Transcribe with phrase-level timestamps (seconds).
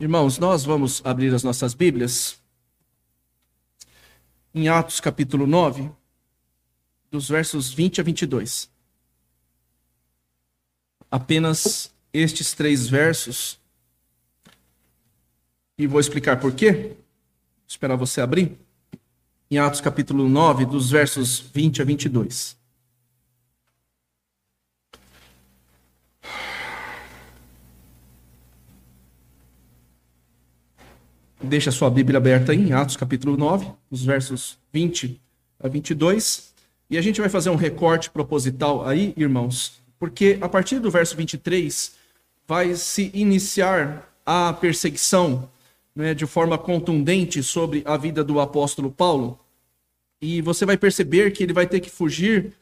[0.00, 2.40] Irmãos, nós vamos abrir as nossas Bíblias
[4.54, 5.90] em Atos capítulo 9,
[7.10, 8.70] dos versos 20 a 22.
[11.10, 13.60] Apenas estes três versos,
[15.76, 16.72] e vou explicar por quê.
[16.72, 16.96] Vou
[17.68, 18.58] esperar você abrir.
[19.50, 22.59] Em Atos capítulo 9, dos versos 20 a 22.
[31.42, 35.18] Deixa sua Bíblia aberta aí, em Atos capítulo 9, os versos 20
[35.58, 36.52] a 22.
[36.90, 41.16] E a gente vai fazer um recorte proposital aí, irmãos, porque a partir do verso
[41.16, 41.92] 23
[42.46, 45.48] vai se iniciar a perseguição
[45.96, 49.40] né, de forma contundente sobre a vida do apóstolo Paulo.
[50.20, 52.52] E você vai perceber que ele vai ter que fugir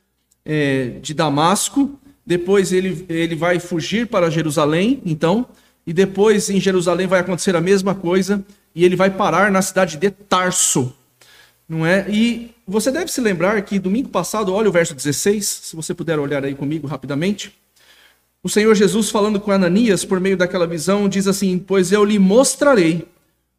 [0.45, 5.49] é, de Damasco, depois ele, ele vai fugir para Jerusalém, então,
[5.85, 8.45] e depois em Jerusalém vai acontecer a mesma coisa,
[8.79, 10.95] e ele vai parar na cidade de Tarso,
[11.69, 12.07] não é?
[12.09, 16.17] E você deve se lembrar que domingo passado, olha o verso 16, se você puder
[16.17, 17.53] olhar aí comigo rapidamente.
[18.41, 22.21] O Senhor Jesus falando com Ananias por meio daquela visão diz assim: "Pois eu lhe
[22.21, 23.05] mostrarei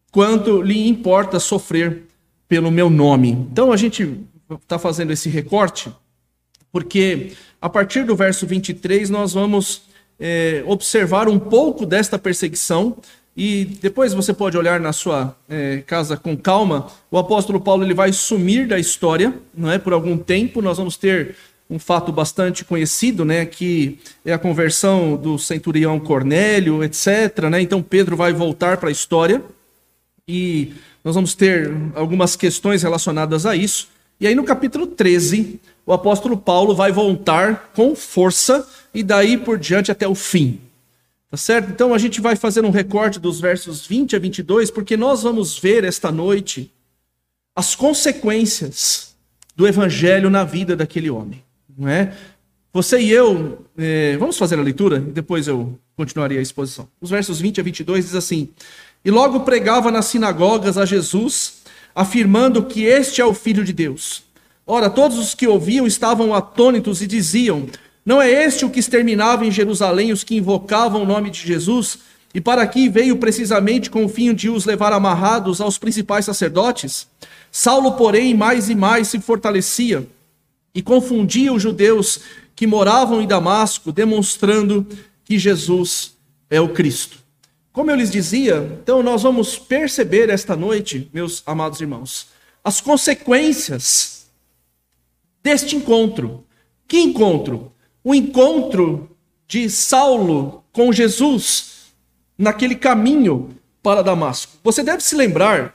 [0.10, 2.04] quanto lhe importa sofrer
[2.48, 3.32] pelo meu nome".
[3.32, 5.92] Então a gente está fazendo esse recorte
[6.72, 9.82] porque a partir do verso 23 nós vamos
[10.18, 12.96] é, observar um pouco desta perseguição
[13.42, 16.88] e depois você pode olhar na sua é, casa com calma.
[17.10, 19.80] O apóstolo Paulo ele vai sumir da história, não é?
[19.80, 21.38] Por algum tempo nós vamos ter
[21.70, 23.46] um fato bastante conhecido, né?
[23.46, 27.44] Que é a conversão do centurião Cornélio, etc.
[27.50, 27.62] Né?
[27.62, 29.42] Então Pedro vai voltar para a história
[30.28, 33.88] e nós vamos ter algumas questões relacionadas a isso.
[34.20, 39.58] E aí no capítulo 13, o apóstolo Paulo vai voltar com força e daí por
[39.58, 40.60] diante até o fim.
[41.30, 41.70] Tá certo?
[41.70, 45.60] Então a gente vai fazer um recorte dos versos 20 a 22, porque nós vamos
[45.60, 46.74] ver esta noite
[47.56, 49.16] as consequências
[49.56, 51.44] do evangelho na vida daquele homem.
[51.78, 52.16] Não é?
[52.74, 56.88] Você e eu, é, vamos fazer a leitura e depois eu continuaria a exposição.
[57.02, 58.50] Os versos 20 a 22 diz assim:
[59.04, 61.64] E logo pregava nas sinagogas a Jesus,
[61.94, 64.24] afirmando que este é o Filho de Deus.
[64.66, 67.68] Ora, todos os que ouviam estavam atônitos e diziam:
[68.06, 72.00] não é este o que exterminava em Jerusalém os que invocavam o nome de Jesus?
[72.34, 77.08] E para aqui veio precisamente com o fim de os levar amarrados aos principais sacerdotes?
[77.52, 80.08] Saulo, porém, mais e mais se fortalecia
[80.74, 82.20] e confundia os judeus
[82.56, 84.86] que moravam em Damasco, demonstrando
[85.24, 86.14] que Jesus
[86.50, 87.18] é o Cristo.
[87.72, 92.28] Como eu lhes dizia, então nós vamos perceber esta noite, meus amados irmãos,
[92.64, 94.28] as consequências
[95.42, 96.44] deste encontro.
[96.88, 97.72] Que encontro?
[98.04, 99.16] O encontro
[99.48, 101.94] de Saulo com Jesus
[102.38, 103.50] naquele caminho
[103.82, 104.58] para Damasco.
[104.64, 105.74] Você deve se lembrar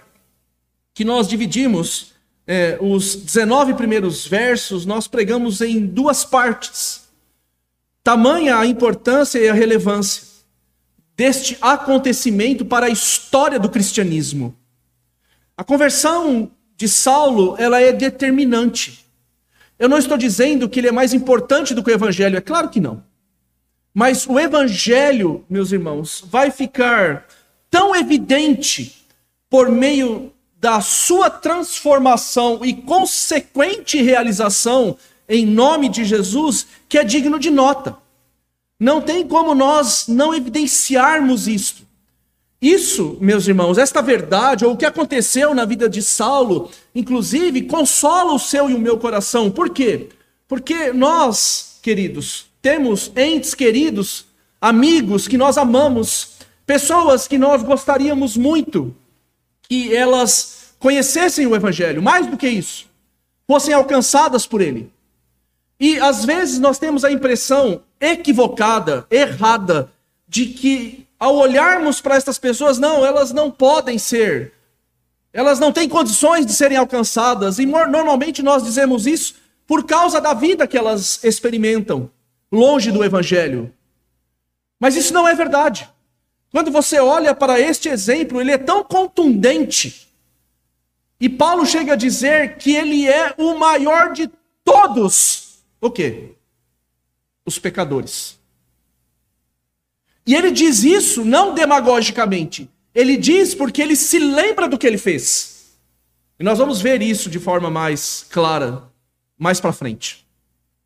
[0.94, 2.12] que nós dividimos
[2.46, 7.04] é, os 19 primeiros versos, nós pregamos em duas partes.
[8.02, 10.34] Tamanha a importância e a relevância
[11.16, 14.54] deste acontecimento para a história do cristianismo.
[15.56, 19.03] A conversão de Saulo, ela é determinante.
[19.84, 22.70] Eu não estou dizendo que ele é mais importante do que o evangelho, é claro
[22.70, 23.04] que não.
[23.92, 27.26] Mas o evangelho, meus irmãos, vai ficar
[27.70, 29.04] tão evidente
[29.50, 34.96] por meio da sua transformação e consequente realização
[35.28, 37.94] em nome de Jesus, que é digno de nota.
[38.80, 41.86] Não tem como nós não evidenciarmos isto.
[42.64, 48.32] Isso, meus irmãos, esta verdade, ou o que aconteceu na vida de Saulo, inclusive, consola
[48.32, 49.50] o seu e o meu coração.
[49.50, 50.08] Por quê?
[50.48, 54.24] Porque nós, queridos, temos entes queridos,
[54.58, 58.96] amigos que nós amamos, pessoas que nós gostaríamos muito
[59.68, 62.86] que elas conhecessem o Evangelho, mais do que isso,
[63.46, 64.90] fossem alcançadas por ele.
[65.78, 69.92] E às vezes nós temos a impressão equivocada, errada,
[70.26, 74.52] de que ao olharmos para estas pessoas, não, elas não podem ser,
[75.32, 79.34] elas não têm condições de serem alcançadas, e normalmente nós dizemos isso
[79.66, 82.10] por causa da vida que elas experimentam,
[82.52, 83.72] longe do Evangelho.
[84.78, 85.88] Mas isso não é verdade.
[86.50, 90.08] Quando você olha para este exemplo, ele é tão contundente.
[91.18, 94.30] E Paulo chega a dizer que ele é o maior de
[94.62, 95.64] todos.
[95.80, 96.34] O quê?
[97.46, 98.38] Os pecadores.
[100.26, 102.70] E ele diz isso não demagogicamente.
[102.94, 105.74] Ele diz porque ele se lembra do que ele fez.
[106.38, 108.84] E nós vamos ver isso de forma mais clara
[109.38, 110.26] mais para frente.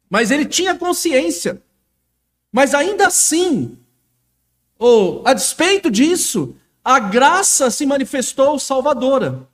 [0.08, 1.62] Mas ele tinha consciência.
[2.50, 3.76] Mas ainda assim,
[4.78, 9.46] ou a despeito disso, a graça se manifestou salvadora.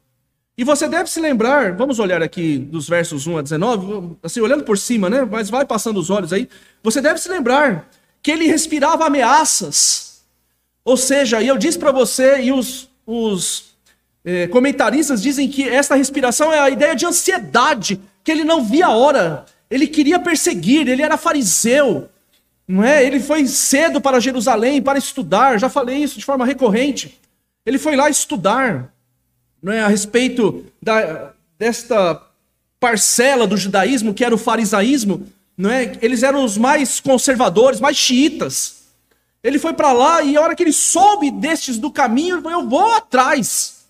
[0.57, 4.63] E você deve se lembrar, vamos olhar aqui dos versos 1 a 19, assim, olhando
[4.63, 5.25] por cima, né?
[5.25, 6.49] Mas vai passando os olhos aí.
[6.83, 7.91] Você deve se lembrar
[8.25, 10.23] que ele respirava ameaças.
[10.83, 13.77] Ou seja, e eu disse para você, e os, os
[14.25, 18.87] eh, comentaristas dizem que essa respiração é a ideia de ansiedade, que ele não via
[18.87, 22.09] a hora, ele queria perseguir, ele era fariseu,
[22.67, 23.05] não é?
[23.05, 27.21] Ele foi cedo para Jerusalém para estudar, já falei isso de forma recorrente.
[27.67, 28.91] Ele foi lá estudar
[29.63, 32.23] não é, a respeito da, desta
[32.81, 35.93] parcela do judaísmo que era o farisaísmo, não é?
[36.01, 38.85] Eles eram os mais conservadores, mais xiitas.
[39.43, 42.61] Ele foi para lá e a hora que ele soube destes do caminho, ele falou:
[42.61, 43.87] Eu vou atrás.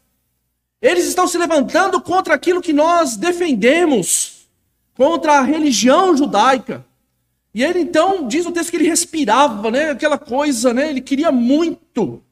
[0.80, 4.46] Eles estão se levantando contra aquilo que nós defendemos,
[4.94, 6.84] contra a religião judaica.
[7.54, 9.90] E ele então diz o texto que ele respirava, né?
[9.90, 10.90] Aquela coisa, né?
[10.90, 12.22] Ele queria muito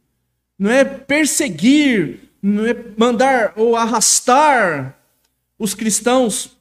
[0.63, 4.97] não é perseguir, não é mandar ou arrastar
[5.59, 6.57] os cristãos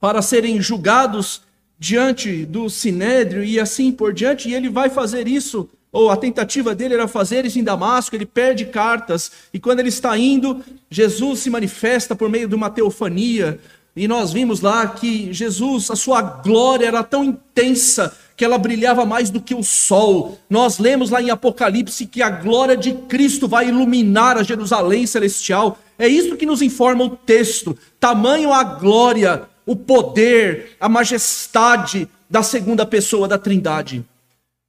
[0.00, 1.42] para serem julgados
[1.82, 6.76] diante do sinédrio e assim por diante, e ele vai fazer isso, ou a tentativa
[6.76, 11.40] dele era fazer isso em Damasco, ele perde cartas, e quando ele está indo, Jesus
[11.40, 13.58] se manifesta por meio de uma teofania,
[13.96, 19.04] e nós vimos lá que Jesus, a sua glória era tão intensa que ela brilhava
[19.04, 20.38] mais do que o sol.
[20.48, 25.78] Nós lemos lá em Apocalipse que a glória de Cristo vai iluminar a Jerusalém celestial.
[25.98, 27.76] É isso que nos informa o texto.
[28.00, 34.04] Tamanho a glória, o poder, a majestade da segunda pessoa da Trindade.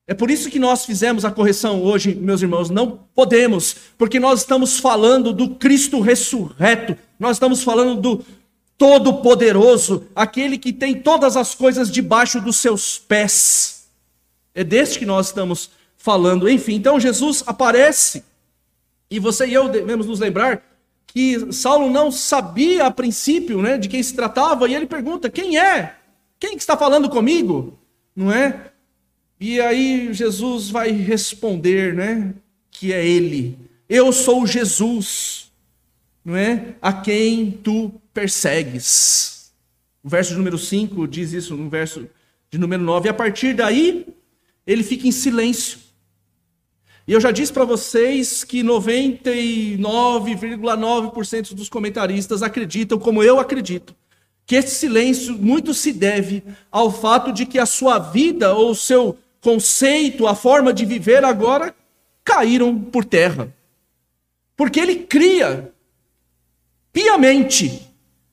[0.06, 2.70] É por isso que nós fizemos a correção hoje, meus irmãos.
[2.70, 6.98] Não podemos, porque nós estamos falando do Cristo ressurreto.
[7.18, 8.26] Nós estamos falando do
[8.78, 13.88] Todo-Poderoso, aquele que tem todas as coisas debaixo dos seus pés.
[14.54, 16.50] É deste que nós estamos falando.
[16.50, 18.26] Enfim, então Jesus aparece,
[19.10, 20.62] e você e eu devemos nos lembrar
[21.14, 25.60] que Saulo não sabia a princípio né, de quem se tratava, e ele pergunta: quem
[25.60, 25.96] é?
[26.40, 27.78] Quem que está falando comigo?
[28.16, 28.72] Não é?
[29.40, 32.34] E aí Jesus vai responder, né?
[32.72, 33.60] Que é ele.
[33.88, 35.52] Eu sou Jesus,
[36.26, 36.76] não é?
[36.82, 39.52] A quem tu persegues.
[40.04, 42.08] O verso número 5 diz isso no verso
[42.50, 43.08] de número 9.
[43.08, 44.08] E a partir daí,
[44.66, 45.78] ele fica em silêncio.
[47.08, 53.94] E eu já disse para vocês que 99,9% dos comentaristas acreditam, como eu acredito,
[54.46, 56.42] que esse silêncio muito se deve
[56.72, 61.26] ao fato de que a sua vida ou o seu conceito, a forma de viver
[61.26, 61.76] agora
[62.24, 63.54] caíram por terra.
[64.56, 65.74] Porque ele cria
[66.94, 67.82] piamente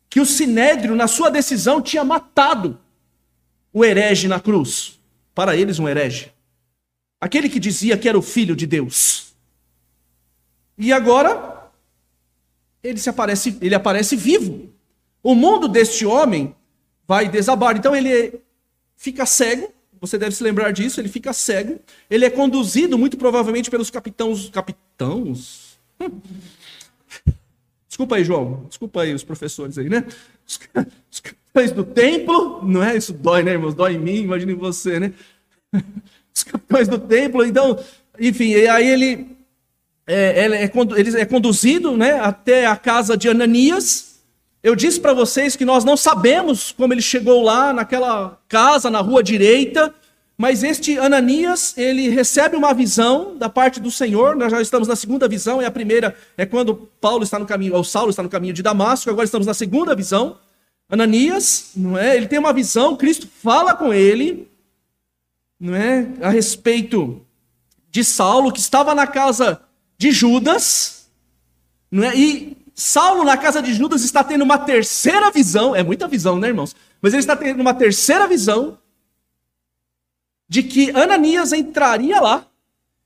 [0.09, 2.79] que o sinédrio, na sua decisão, tinha matado
[3.73, 5.01] o herege na cruz.
[5.35, 6.31] Para eles, um herege.
[7.21, 9.35] Aquele que dizia que era o filho de Deus.
[10.79, 11.71] E agora,
[12.83, 14.71] ele, se aparece, ele aparece vivo.
[15.23, 16.55] O mundo deste homem
[17.07, 17.77] vai desabar.
[17.77, 18.41] Então ele
[18.97, 19.71] fica cego.
[20.01, 20.99] Você deve se lembrar disso.
[20.99, 21.79] Ele fica cego.
[22.09, 24.49] Ele é conduzido, muito provavelmente, pelos capitãos.
[24.49, 25.79] Capitãos?
[27.87, 28.65] Desculpa aí, João.
[28.67, 30.07] Desculpa aí os professores aí, né?
[30.47, 30.59] Os,
[31.13, 32.97] os capitães do templo, não é?
[32.97, 33.75] Isso dói, né, irmãos?
[33.75, 35.13] Dói em mim, imagine você, né?
[36.35, 37.79] Os capitães do templo, então,
[38.19, 39.29] enfim, aí ele
[40.07, 44.19] é, ele é, ele é conduzido né, até a casa de Ananias.
[44.63, 49.01] Eu disse para vocês que nós não sabemos como ele chegou lá, naquela casa, na
[49.01, 49.95] rua direita.
[50.37, 54.35] Mas este Ananias, ele recebe uma visão da parte do Senhor.
[54.35, 57.75] Nós já estamos na segunda visão, e a primeira é quando Paulo está no caminho,
[57.75, 60.39] ou Saulo está no caminho de Damasco, agora estamos na segunda visão.
[60.89, 62.17] Ananias, não é?
[62.17, 64.49] Ele tem uma visão, Cristo fala com ele,
[65.61, 66.09] não é?
[66.23, 67.25] A respeito
[67.91, 69.61] de Saulo, que estava na casa
[69.99, 71.11] de Judas,
[71.91, 72.17] não é?
[72.17, 76.49] E Saulo na casa de Judas está tendo uma terceira visão, é muita visão, né,
[76.49, 76.75] irmãos?
[77.03, 78.79] Mas ele está tendo uma terceira visão
[80.49, 82.47] de que Ananias entraria lá,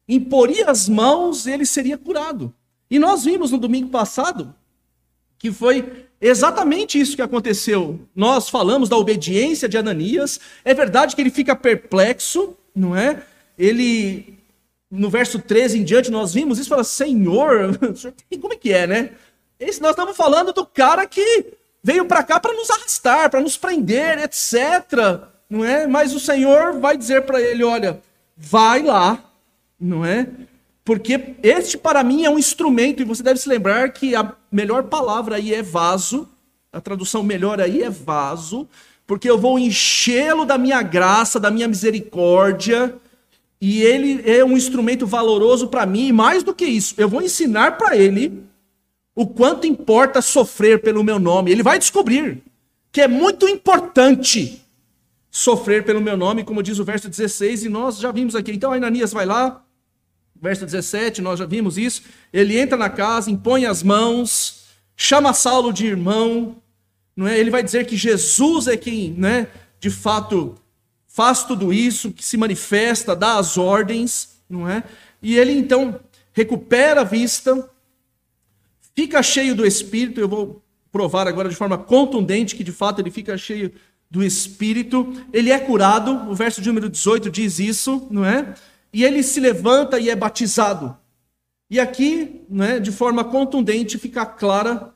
[0.09, 2.55] imporia as mãos e ele seria curado.
[2.89, 4.55] E nós vimos no domingo passado
[5.39, 8.01] que foi exatamente isso que aconteceu.
[8.15, 10.41] Nós falamos da obediência de Ananias.
[10.65, 13.23] É verdade que ele fica perplexo, não é?
[13.59, 14.39] Ele,
[14.91, 17.79] no verso 13 em diante, nós vimos isso e fala: Senhor,
[18.41, 19.11] como é que é, né?
[19.59, 21.53] Esse, nós estamos falando do cara que
[21.83, 25.87] veio para cá para nos arrastar, para nos prender, etc não é?
[25.87, 28.01] Mas o Senhor vai dizer para ele: olha,
[28.37, 29.23] vai lá,
[29.79, 30.27] não é?
[30.85, 34.85] Porque este para mim é um instrumento, e você deve se lembrar que a melhor
[34.85, 36.29] palavra aí é vaso,
[36.73, 38.69] a tradução melhor aí é vaso,
[39.07, 42.95] porque eu vou enchê-lo da minha graça, da minha misericórdia,
[43.61, 47.23] e ele é um instrumento valoroso para mim, e mais do que isso, eu vou
[47.23, 48.43] ensinar para ele
[49.15, 51.51] o quanto importa sofrer pelo meu nome.
[51.51, 52.43] Ele vai descobrir
[52.93, 54.63] que é muito importante
[55.31, 58.53] sofrer pelo meu nome, como diz o verso 16, e nós já vimos aqui.
[58.53, 59.64] Então, Ananias vai lá,
[60.45, 62.03] verso 17, nós já vimos isso.
[62.31, 66.57] Ele entra na casa, impõe as mãos, chama Saulo de irmão,
[67.17, 67.39] não é?
[67.39, 69.49] Ele vai dizer que Jesus é quem, né,
[69.81, 70.55] de fato,
[71.09, 74.85] faz tudo isso, que se manifesta, dá as ordens, não é?
[75.23, 75.99] E ele então
[76.35, 77.67] recupera a vista,
[78.95, 80.21] fica cheio do Espírito.
[80.21, 83.73] Eu vou provar agora de forma contundente que de fato ele fica cheio
[84.11, 85.11] do Espírito.
[85.33, 88.55] Ele é curado, o verso de número 18 diz isso, não é?
[88.95, 90.97] E ele se levanta e é batizado.
[91.69, 94.95] E aqui, não é, de forma contundente, fica clara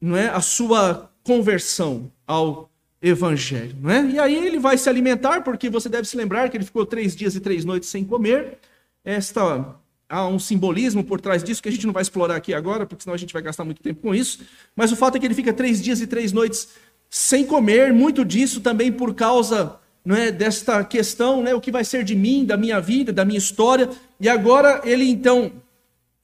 [0.00, 2.68] não é, a sua conversão ao
[3.00, 3.76] evangelho.
[3.80, 4.04] Não é?
[4.06, 7.14] E aí ele vai se alimentar, porque você deve se lembrar que ele ficou três
[7.14, 8.58] dias e três noites sem comer.
[9.04, 9.76] Esta
[10.08, 13.04] há um simbolismo por trás disso que a gente não vai explorar aqui agora, porque
[13.04, 14.40] senão a gente vai gastar muito tempo com isso.
[14.74, 16.70] Mas o fato é que ele fica três dias e três noites
[17.08, 21.84] sem comer, muito disso também por causa não é, desta questão, né, o que vai
[21.84, 23.88] ser de mim, da minha vida, da minha história.
[24.20, 25.52] E agora ele então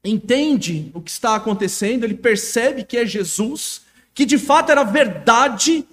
[0.04, 3.83] entende o que está acontecendo, ele percebe que é Jesus,
[4.14, 5.87] que de fato era verdade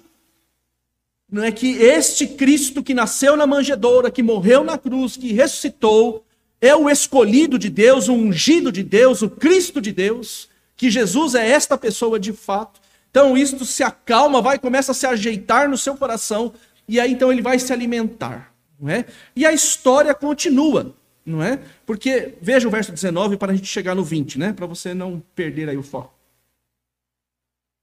[1.32, 6.26] não é que este Cristo que nasceu na manjedoura, que morreu na cruz, que ressuscitou,
[6.60, 10.46] é o escolhido de Deus, o ungido de Deus, o Cristo de Deus,
[10.76, 12.82] que Jesus é esta pessoa de fato.
[13.10, 16.52] Então isto se acalma, vai começa a se ajeitar no seu coração
[16.88, 19.06] e aí então ele vai se alimentar, não é?
[19.34, 21.60] E a história continua, não é?
[21.86, 24.52] Porque veja o verso 19 para a gente chegar no 20, né?
[24.52, 26.12] Para você não perder aí o foco.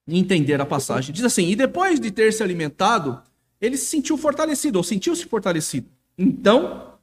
[0.07, 1.13] Entender a passagem.
[1.13, 3.21] Diz assim: "E depois de ter se alimentado,
[3.61, 5.87] ele se sentiu fortalecido, ou sentiu-se fortalecido.
[6.17, 6.93] Então,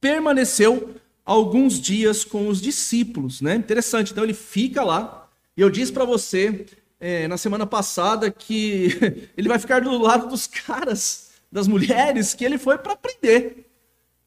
[0.00, 0.94] permaneceu
[1.24, 3.54] alguns dias com os discípulos, né?
[3.54, 4.12] Interessante.
[4.12, 5.28] Então, ele fica lá.
[5.56, 6.66] E eu disse para você
[7.00, 8.98] é, na semana passada que
[9.36, 13.66] ele vai ficar do lado dos caras, das mulheres, que ele foi para prender,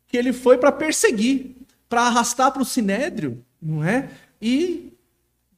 [0.07, 1.55] que ele foi para perseguir,
[1.87, 4.09] para arrastar para o sinédrio, não é?
[4.41, 4.91] E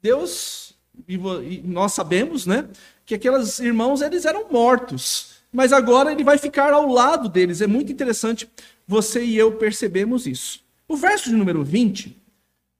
[0.01, 0.73] Deus,
[1.07, 1.17] e
[1.63, 2.67] nós sabemos, né,
[3.05, 7.61] que aqueles irmãos eles eram mortos mas agora ele vai ficar ao lado deles.
[7.61, 8.47] É muito interessante
[8.85, 10.59] você e eu percebemos isso.
[10.85, 12.21] O verso de número 20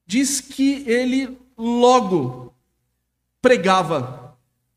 [0.06, 2.52] diz que ele logo
[3.40, 4.25] pregava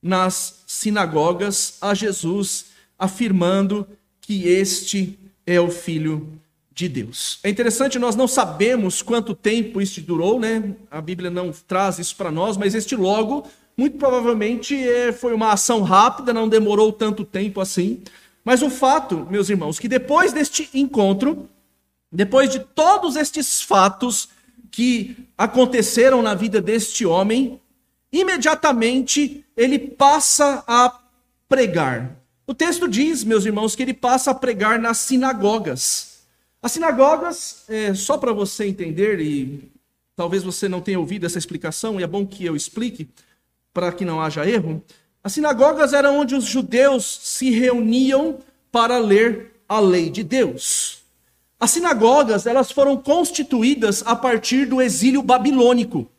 [0.01, 3.87] nas sinagogas a Jesus, afirmando
[4.21, 6.39] que este é o Filho
[6.71, 7.39] de Deus.
[7.43, 10.75] É interessante, nós não sabemos quanto tempo isso durou, né?
[10.89, 13.47] A Bíblia não traz isso para nós, mas este logo
[13.79, 18.01] muito provavelmente é, foi uma ação rápida, não demorou tanto tempo assim.
[18.43, 21.49] Mas o fato, meus irmãos, que depois deste encontro,
[22.11, 24.29] depois de todos estes fatos
[24.69, 27.59] que aconteceram na vida deste homem,
[28.11, 30.99] imediatamente ele passa a
[31.47, 32.15] pregar.
[32.47, 36.23] O texto diz, meus irmãos, que ele passa a pregar nas sinagogas.
[36.61, 39.71] As sinagogas, é, só para você entender, e
[40.15, 43.07] talvez você não tenha ouvido essa explicação, e é bom que eu explique
[43.73, 44.83] para que não haja erro,
[45.23, 48.39] as sinagogas eram onde os judeus se reuniam
[48.71, 51.03] para ler a lei de Deus.
[51.59, 56.09] As sinagogas, elas foram constituídas a partir do exílio babilônico.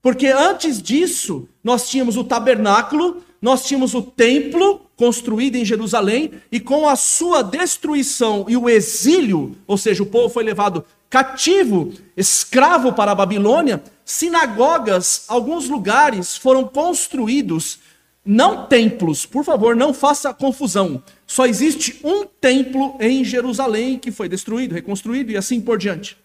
[0.00, 6.58] Porque antes disso, nós tínhamos o tabernáculo, nós tínhamos o templo construído em Jerusalém, e
[6.58, 12.92] com a sua destruição e o exílio, ou seja, o povo foi levado cativo, escravo
[12.92, 17.78] para a Babilônia, sinagogas, alguns lugares foram construídos,
[18.24, 21.02] não templos, por favor, não faça confusão.
[21.26, 26.16] Só existe um templo em Jerusalém que foi destruído, reconstruído e assim por diante.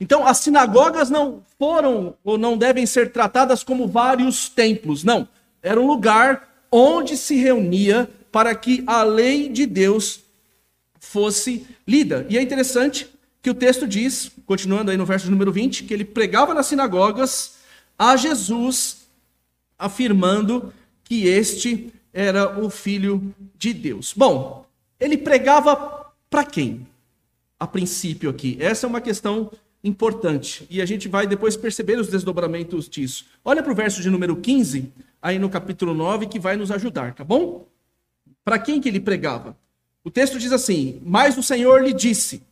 [0.00, 5.28] Então, as sinagogas não foram ou não devem ser tratadas como vários templos, não.
[5.62, 10.20] Era um lugar onde se reunia para que a lei de Deus
[10.98, 12.26] fosse lida.
[12.30, 13.08] E é interessante
[13.42, 17.56] que o texto diz, continuando aí no verso número 20, que ele pregava nas sinagogas
[17.98, 19.06] a Jesus,
[19.78, 20.72] afirmando
[21.04, 24.14] que este era o filho de Deus.
[24.16, 24.64] Bom,
[24.98, 26.86] ele pregava para quem?
[27.58, 28.56] A princípio aqui.
[28.60, 29.50] Essa é uma questão
[29.82, 33.26] importante e a gente vai depois perceber os desdobramentos disso.
[33.44, 37.14] Olha para o verso de número 15, aí no capítulo 9, que vai nos ajudar,
[37.14, 37.66] tá bom?
[38.44, 39.56] Para quem que ele pregava?
[40.02, 42.42] O texto diz assim: Mas o Senhor lhe disse: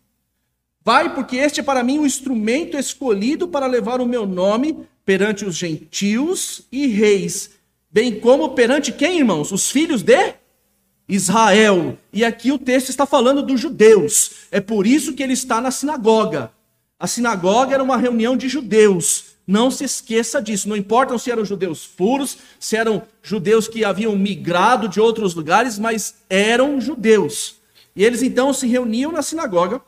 [0.85, 5.45] Vai, porque este é para mim o instrumento escolhido para levar o meu nome perante
[5.45, 7.51] os gentios e reis,
[7.91, 9.51] bem como perante quem, irmãos?
[9.53, 10.35] Os filhos de
[11.09, 11.97] Israel.
[12.13, 14.47] E aqui o texto está falando dos judeus.
[14.51, 16.53] É por isso que ele está na sinagoga.
[16.99, 19.37] A sinagoga era uma reunião de judeus.
[19.47, 20.69] Não se esqueça disso.
[20.69, 25.79] Não importa se eram judeus puros, se eram judeus que haviam migrado de outros lugares,
[25.79, 27.57] mas eram judeus.
[27.95, 29.81] E eles então se reuniam na sinagoga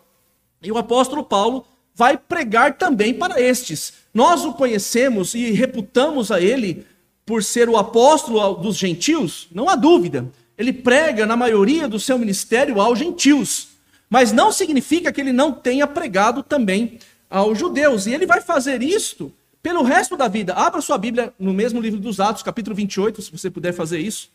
[0.62, 3.92] e o apóstolo Paulo vai pregar também para estes.
[4.12, 6.86] Nós o conhecemos e reputamos a ele
[7.24, 10.26] por ser o apóstolo dos gentios, não há dúvida.
[10.58, 13.68] Ele prega na maioria do seu ministério aos gentios,
[14.10, 16.98] mas não significa que ele não tenha pregado também
[17.30, 18.06] aos judeus.
[18.06, 20.52] E ele vai fazer isto pelo resto da vida.
[20.52, 24.32] Abra sua Bíblia no mesmo livro dos Atos, capítulo 28, se você puder fazer isso.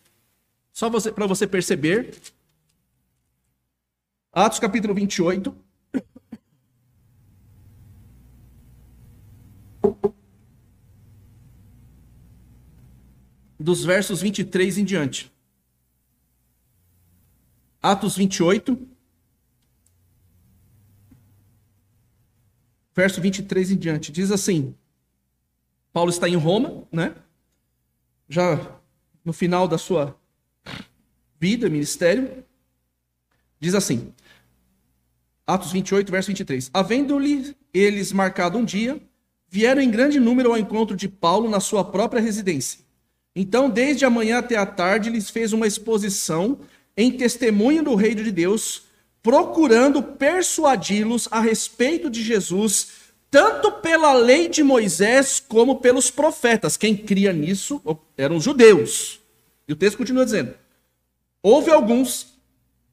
[0.72, 2.16] Só para você perceber.
[4.32, 5.54] Atos capítulo 28.
[13.58, 15.32] dos versos 23 em diante.
[17.82, 18.78] Atos 28,
[22.96, 24.12] verso 23 em diante.
[24.12, 24.74] Diz assim:
[25.92, 27.14] Paulo está em Roma, né?
[28.28, 28.80] Já
[29.24, 30.16] no final da sua
[31.40, 32.44] vida, ministério.
[33.60, 34.14] Diz assim:
[35.46, 36.72] Atos 28, verso 23.
[36.74, 39.00] Havendo-lhe eles marcado um dia,
[39.48, 42.80] vieram em grande número ao encontro de Paulo na sua própria residência.
[43.36, 46.60] Então, desde a manhã até a tarde, lhes fez uma exposição
[46.96, 48.84] em testemunho do reino de Deus,
[49.26, 52.90] procurando persuadi-los a respeito de Jesus,
[53.32, 56.78] tanto pela lei de Moisés como pelos profetas.
[56.78, 57.82] Quem cria nisso
[58.16, 59.20] eram os judeus.
[59.68, 60.54] E o texto continua dizendo:
[61.42, 62.36] Houve alguns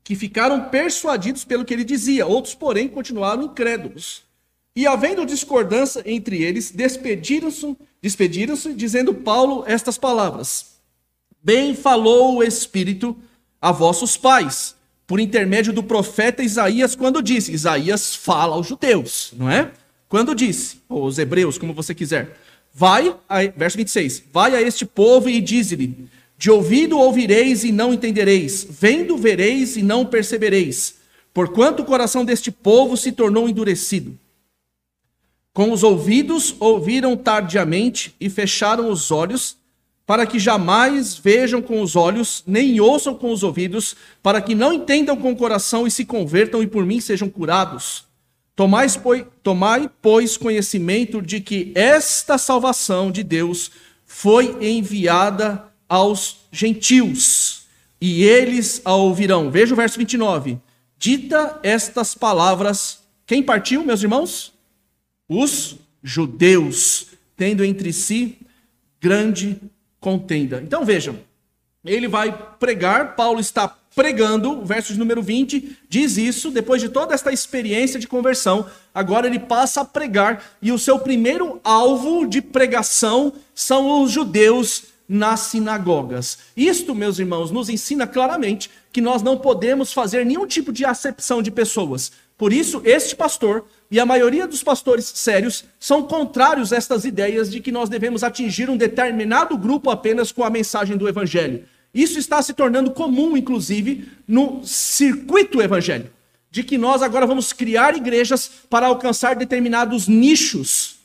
[0.03, 4.23] que ficaram persuadidos pelo que ele dizia, outros, porém, continuaram incrédulos.
[4.75, 10.79] E havendo discordância entre eles, despediram-se, despediram-se, dizendo Paulo estas palavras:
[11.43, 13.15] Bem falou o Espírito
[13.61, 14.75] a vossos pais,
[15.07, 19.71] por intermédio do profeta Isaías, quando disse: Isaías fala aos judeus, não é?
[20.09, 22.39] Quando disse, ou os hebreus, como você quiser,
[22.73, 27.93] vai, a, verso 26, vai a este povo e dize-lhe: De ouvido ouvireis e não
[27.93, 30.97] entendereis, vendo vereis e não percebereis,
[31.33, 34.19] porquanto o coração deste povo se tornou endurecido
[35.53, 39.57] com os ouvidos ouviram tardiamente e fecharam os olhos,
[40.07, 44.73] para que jamais vejam com os olhos, nem ouçam com os ouvidos, para que não
[44.73, 48.05] entendam com o coração e se convertam e por mim sejam curados.
[48.55, 53.71] Tomai, pois, tomai, pois, conhecimento de que esta salvação de Deus
[54.05, 57.67] foi enviada aos gentios,
[58.01, 59.51] e eles a ouvirão.
[59.51, 60.59] Veja o verso 29.
[60.99, 64.53] Dita estas palavras, quem partiu, meus irmãos?
[65.33, 68.39] os judeus, tendo entre si
[69.01, 69.59] grande
[70.03, 70.61] contenda.
[70.63, 71.17] Então vejam,
[71.85, 77.33] ele vai pregar, Paulo está pregando, versos número 20, diz isso, depois de toda esta
[77.33, 83.33] experiência de conversão, agora ele passa a pregar, e o seu primeiro alvo de pregação
[83.55, 86.39] são os judeus nas sinagogas.
[86.57, 91.43] Isto, meus irmãos, nos ensina claramente que nós não podemos fazer nenhum tipo de acepção
[91.43, 92.11] de pessoas.
[92.37, 97.51] Por isso, este pastor e a maioria dos pastores sérios são contrários a estas ideias
[97.51, 101.67] de que nós devemos atingir um determinado grupo apenas com a mensagem do evangelho.
[101.93, 106.09] Isso está se tornando comum, inclusive, no circuito evangélico,
[106.51, 110.97] de que nós agora vamos criar igrejas para alcançar determinados nichos.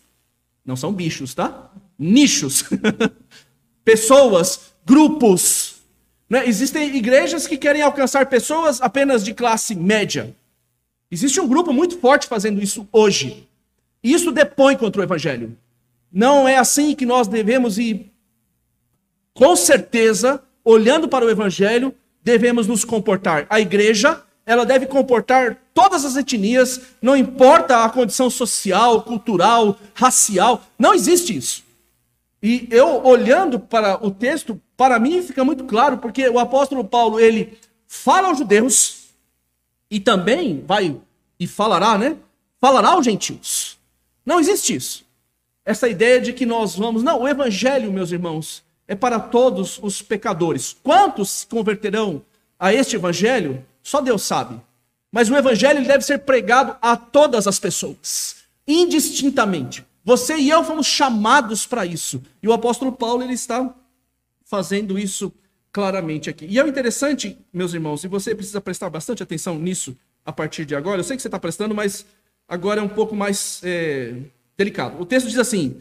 [0.65, 1.69] Não são bichos, tá?
[1.99, 2.63] Nichos.
[3.83, 5.81] pessoas, grupos.
[6.29, 6.47] Né?
[6.47, 10.33] Existem igrejas que querem alcançar pessoas apenas de classe média.
[11.09, 13.47] Existe um grupo muito forte fazendo isso hoje.
[14.03, 15.57] Isso depõe contra o evangelho.
[16.11, 18.11] Não é assim que nós devemos ir.
[19.33, 21.93] Com certeza, olhando para o evangelho,
[22.23, 23.45] devemos nos comportar.
[23.49, 30.63] A igreja, ela deve comportar todas as etnias, não importa a condição social, cultural, racial,
[30.77, 31.63] não existe isso.
[32.41, 37.19] E eu olhando para o texto, para mim fica muito claro, porque o apóstolo Paulo,
[37.19, 38.96] ele fala aos judeus,
[39.89, 40.95] e também vai
[41.39, 42.17] e falará, né?
[42.59, 43.77] Falará aos gentios.
[44.25, 45.05] Não existe isso.
[45.63, 47.03] Essa ideia de que nós vamos.
[47.03, 50.75] Não, o evangelho, meus irmãos, é para todos os pecadores.
[50.81, 52.21] Quantos se converterão
[52.59, 53.63] a este evangelho?
[53.83, 54.59] Só Deus sabe.
[55.11, 59.85] Mas o evangelho deve ser pregado a todas as pessoas, indistintamente.
[60.03, 62.21] Você e eu fomos chamados para isso.
[62.41, 63.73] E o apóstolo Paulo ele está
[64.45, 65.31] fazendo isso
[65.77, 66.47] claramente aqui.
[66.49, 70.75] E é interessante, meus irmãos, e você precisa prestar bastante atenção nisso a partir de
[70.75, 71.01] agora.
[71.01, 72.03] Eu sei que você está prestando, mas
[72.47, 74.15] agora é um pouco mais é,
[74.57, 74.99] delicado.
[74.99, 75.79] O texto diz assim: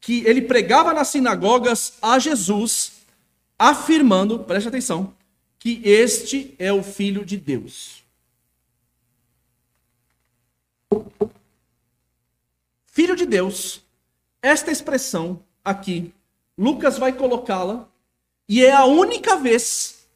[0.00, 2.94] que ele pregava nas sinagogas a Jesus,
[3.56, 5.14] afirmando, preste atenção,
[5.60, 8.04] que este é o Filho de Deus.
[13.14, 13.82] de Deus,
[14.42, 16.12] esta expressão aqui,
[16.58, 17.88] Lucas vai colocá-la
[18.48, 20.06] e é a única vez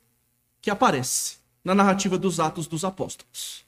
[0.61, 3.65] que aparece na narrativa dos Atos dos Apóstolos.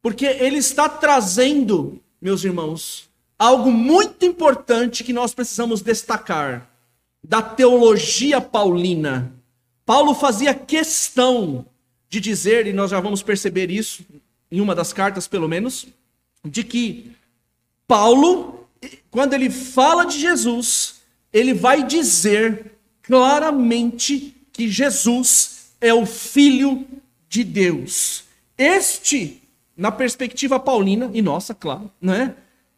[0.00, 3.08] Porque ele está trazendo, meus irmãos,
[3.38, 6.68] algo muito importante que nós precisamos destacar
[7.22, 9.32] da teologia paulina.
[9.86, 11.64] Paulo fazia questão
[12.08, 14.04] de dizer, e nós já vamos perceber isso
[14.50, 15.86] em uma das cartas, pelo menos,
[16.44, 17.12] de que
[17.86, 18.68] Paulo,
[19.10, 21.00] quando ele fala de Jesus,
[21.32, 22.71] ele vai dizer
[23.02, 26.86] claramente que Jesus é o Filho
[27.28, 28.24] de Deus.
[28.56, 29.42] Este,
[29.76, 32.34] na perspectiva paulina, e nossa, claro, né,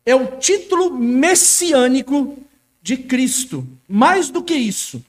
[0.06, 2.38] é o título messiânico
[2.82, 3.66] de Cristo.
[3.88, 5.02] Mais do que isso,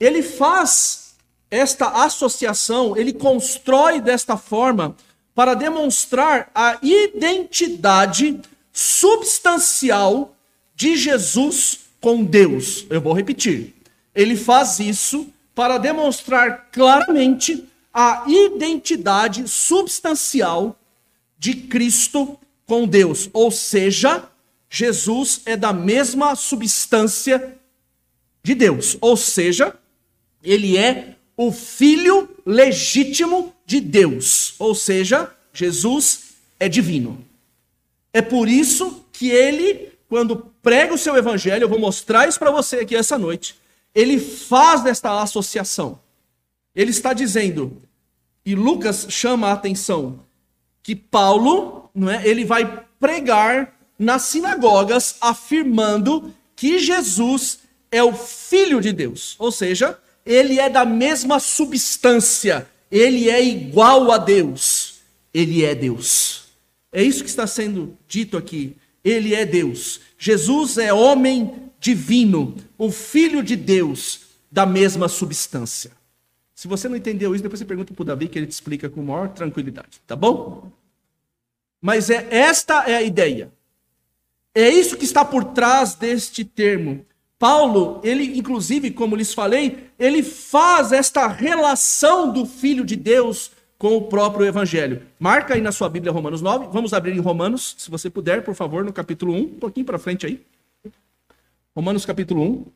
[0.00, 1.14] ele faz
[1.50, 4.96] esta associação, ele constrói desta forma
[5.34, 8.40] para demonstrar a identidade
[8.72, 10.34] substancial
[10.74, 12.86] de Jesus com Deus.
[12.90, 13.74] Eu vou repetir.
[14.18, 20.76] Ele faz isso para demonstrar claramente a identidade substancial
[21.38, 23.30] de Cristo com Deus.
[23.32, 24.28] Ou seja,
[24.68, 27.56] Jesus é da mesma substância
[28.42, 28.98] de Deus.
[29.00, 29.72] Ou seja,
[30.42, 34.56] ele é o filho legítimo de Deus.
[34.58, 37.24] Ou seja, Jesus é divino.
[38.12, 42.50] É por isso que ele, quando prega o seu evangelho, eu vou mostrar isso para
[42.50, 43.56] você aqui essa noite,
[43.98, 45.98] ele faz desta associação.
[46.72, 47.82] Ele está dizendo,
[48.46, 50.20] e Lucas chama a atenção,
[50.84, 57.58] que Paulo, não é, ele vai pregar nas sinagogas afirmando que Jesus
[57.90, 64.12] é o filho de Deus, ou seja, ele é da mesma substância, ele é igual
[64.12, 65.00] a Deus,
[65.34, 66.44] ele é Deus.
[66.92, 68.76] É isso que está sendo dito aqui.
[69.02, 70.00] Ele é Deus.
[70.16, 75.92] Jesus é homem divino, o filho de Deus, da mesma substância.
[76.54, 78.88] Se você não entendeu isso, depois você pergunta para o Davi que ele te explica
[78.88, 80.72] com maior tranquilidade, tá bom?
[81.80, 83.52] Mas é esta é a ideia.
[84.54, 87.06] É isso que está por trás deste termo.
[87.38, 93.96] Paulo, ele inclusive, como lhes falei, ele faz esta relação do Filho de Deus com
[93.96, 95.02] o próprio Evangelho.
[95.20, 96.66] Marca aí na sua Bíblia Romanos 9.
[96.72, 100.00] Vamos abrir em Romanos, se você puder, por favor, no capítulo 1, um pouquinho para
[100.00, 100.44] frente aí.
[101.78, 102.66] Romanos capítulo 1.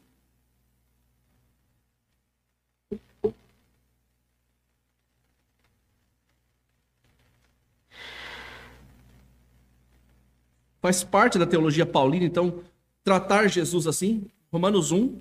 [10.81, 12.63] Faz parte da teologia paulina, então,
[13.03, 15.21] tratar Jesus assim, Romanos 1,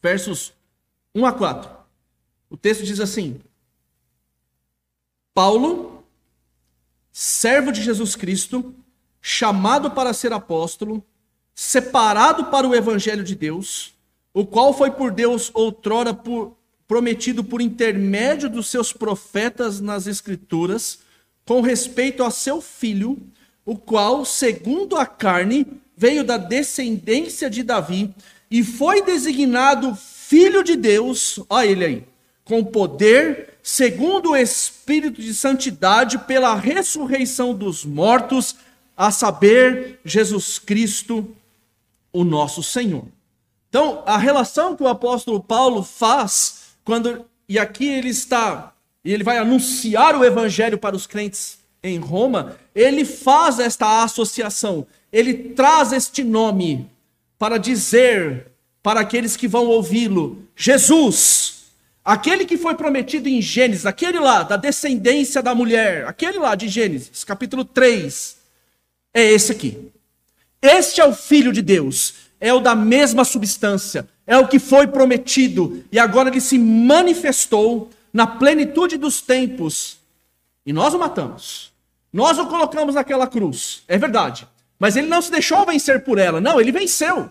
[0.00, 0.52] versos
[1.12, 1.76] 1 a 4.
[2.48, 3.40] O texto diz assim:
[5.34, 6.04] Paulo,
[7.10, 8.72] servo de Jesus Cristo,
[9.20, 11.04] chamado para ser apóstolo,
[11.62, 13.92] separado para o evangelho de Deus,
[14.32, 16.56] o qual foi por Deus outrora por,
[16.88, 21.00] prometido por intermédio dos seus profetas nas escrituras,
[21.44, 23.18] com respeito a seu filho,
[23.62, 28.14] o qual, segundo a carne, veio da descendência de Davi
[28.50, 32.04] e foi designado filho de Deus, olha ele aí,
[32.42, 38.56] com poder, segundo o Espírito de Santidade, pela ressurreição dos mortos,
[38.96, 41.36] a saber, Jesus Cristo,
[42.12, 43.04] o nosso Senhor.
[43.68, 48.72] Então, a relação que o apóstolo Paulo faz, quando, e aqui ele está,
[49.04, 54.86] e ele vai anunciar o evangelho para os crentes em Roma, ele faz esta associação,
[55.12, 56.90] ele traz este nome
[57.38, 58.48] para dizer
[58.82, 61.64] para aqueles que vão ouvi-lo: Jesus,
[62.04, 66.68] aquele que foi prometido em Gênesis, aquele lá da descendência da mulher, aquele lá de
[66.68, 68.36] Gênesis, capítulo 3,
[69.14, 69.89] é esse aqui.
[70.62, 74.86] Este é o Filho de Deus, é o da mesma substância, é o que foi
[74.86, 79.98] prometido e agora ele se manifestou na plenitude dos tempos
[80.64, 81.72] e nós o matamos.
[82.12, 84.46] Nós o colocamos naquela cruz, é verdade.
[84.78, 86.40] Mas ele não se deixou vencer por ela.
[86.40, 87.30] Não, ele venceu.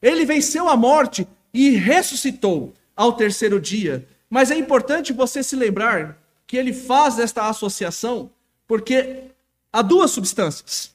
[0.00, 4.06] Ele venceu a morte e ressuscitou ao terceiro dia.
[4.28, 8.30] Mas é importante você se lembrar que ele faz esta associação
[8.66, 9.24] porque
[9.72, 10.94] há duas substâncias.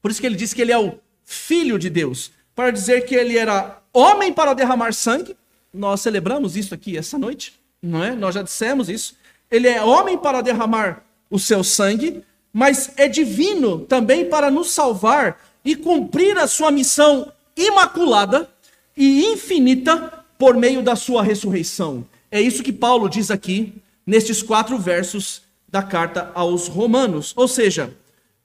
[0.00, 3.14] Por isso que ele diz que ele é o filho de Deus, para dizer que
[3.14, 5.36] ele era homem para derramar sangue.
[5.74, 8.14] Nós celebramos isso aqui essa noite, não é?
[8.14, 9.16] Nós já dissemos isso.
[9.50, 15.38] Ele é homem para derramar o seu sangue, mas é divino também para nos salvar
[15.64, 18.48] e cumprir a sua missão imaculada
[18.96, 22.06] e infinita por meio da sua ressurreição.
[22.30, 23.74] É isso que Paulo diz aqui
[24.06, 27.32] nestes quatro versos da carta aos Romanos.
[27.36, 27.94] Ou seja,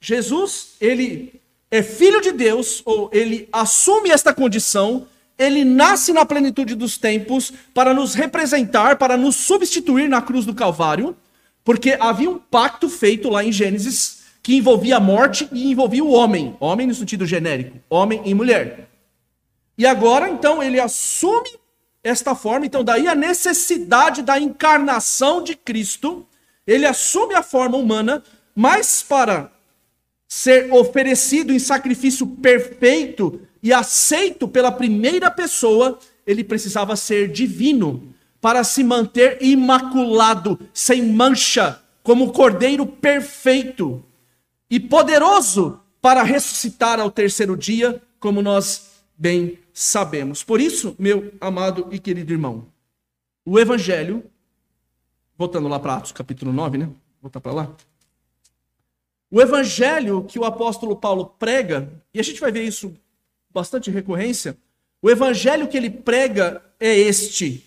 [0.00, 1.40] Jesus, ele
[1.72, 5.06] é filho de Deus, ou ele assume esta condição,
[5.38, 10.54] ele nasce na plenitude dos tempos para nos representar, para nos substituir na cruz do
[10.54, 11.16] Calvário,
[11.64, 16.10] porque havia um pacto feito lá em Gênesis que envolvia a morte e envolvia o
[16.10, 18.90] homem, homem no sentido genérico, homem e mulher.
[19.78, 21.48] E agora, então, ele assume
[22.04, 26.26] esta forma, então, daí a necessidade da encarnação de Cristo,
[26.66, 28.22] ele assume a forma humana,
[28.54, 29.51] mas para
[30.34, 38.64] ser oferecido em sacrifício perfeito e aceito pela primeira pessoa, ele precisava ser divino para
[38.64, 44.02] se manter imaculado, sem mancha, como cordeiro perfeito
[44.70, 50.42] e poderoso para ressuscitar ao terceiro dia, como nós bem sabemos.
[50.42, 52.66] Por isso, meu amado e querido irmão,
[53.44, 54.24] o evangelho,
[55.36, 56.88] voltando lá para Atos capítulo 9, né?
[57.20, 57.76] Voltar para lá.
[59.32, 62.94] O evangelho que o apóstolo Paulo prega, e a gente vai ver isso
[63.48, 64.58] bastante recorrência,
[65.00, 67.64] o evangelho que ele prega é este,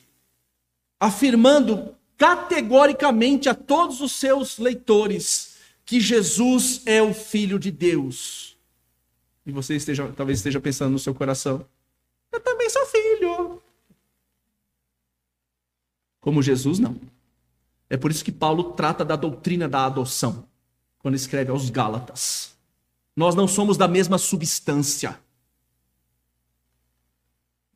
[0.99, 8.55] afirmando categoricamente a todos os seus leitores que Jesus é o filho de Deus.
[9.43, 11.65] E você esteja, talvez esteja pensando no seu coração,
[12.31, 13.59] eu também sou filho.
[16.21, 16.95] Como Jesus, não.
[17.89, 20.47] É por isso que Paulo trata da doutrina da adoção,
[21.05, 22.55] quando escreve aos Gálatas.
[23.15, 25.19] Nós não somos da mesma substância.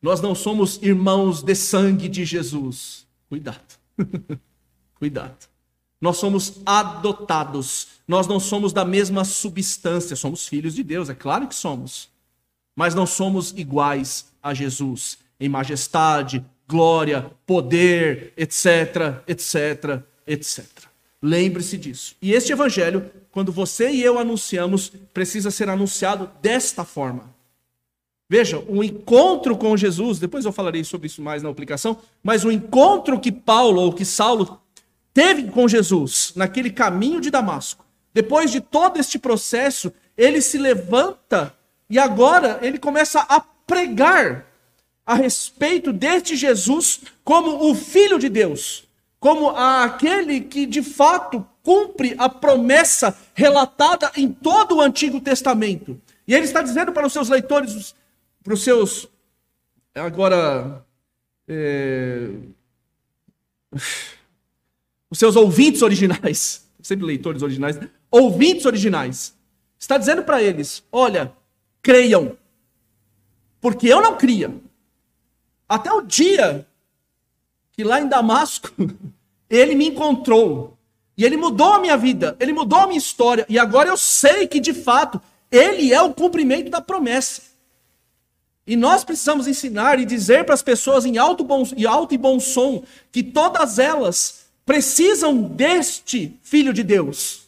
[0.02, 3.06] Nós não somos irmãos de sangue de Jesus.
[3.30, 3.78] Cuidado.
[4.98, 5.48] Cuidado.
[6.02, 7.89] Nós somos adotados.
[8.08, 10.15] Nós não somos da mesma substância.
[10.15, 12.10] Somos filhos de Deus, é claro que somos.
[12.76, 20.88] Mas não somos iguais a Jesus em majestade, glória, poder, etc, etc, etc.
[21.22, 22.16] Lembre-se disso.
[22.22, 27.34] E este evangelho, quando você e eu anunciamos, precisa ser anunciado desta forma.
[28.30, 32.52] Veja, o encontro com Jesus, depois eu falarei sobre isso mais na aplicação, mas o
[32.52, 34.62] encontro que Paulo ou que Saulo
[35.14, 41.56] teve com Jesus naquele caminho de Damasco, depois de todo este processo, ele se levanta
[41.90, 44.46] e agora ele começa a pregar
[45.06, 48.84] a respeito deste Jesus como o Filho de Deus,
[49.20, 56.00] como aquele que de fato cumpre a promessa relatada em todo o Antigo Testamento.
[56.28, 57.96] E ele está dizendo para os seus leitores,
[58.44, 59.08] para os seus.
[59.94, 60.86] Agora.
[61.48, 62.30] É,
[65.10, 67.80] os seus ouvintes originais, sempre leitores originais,
[68.12, 69.36] ouvintes originais,
[69.78, 71.34] está dizendo para eles: olha,
[71.82, 72.38] creiam,
[73.60, 74.54] porque eu não cria.
[75.68, 76.66] Até o dia
[77.80, 78.74] que lá em Damasco
[79.50, 80.78] ele me encontrou
[81.15, 84.50] e ele mudou a minha vida, ele mudou a minha história e agora eu sei
[84.50, 87.42] que de fato ele é o cumprimento da promessa.
[88.68, 92.18] E nós precisamos ensinar e dizer para as pessoas em alto, bom, em alto e
[92.18, 97.44] bom som que todas elas precisam deste Filho de Deus.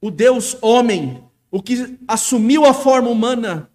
[0.00, 3.70] O Deus homem, o que assumiu a forma humana,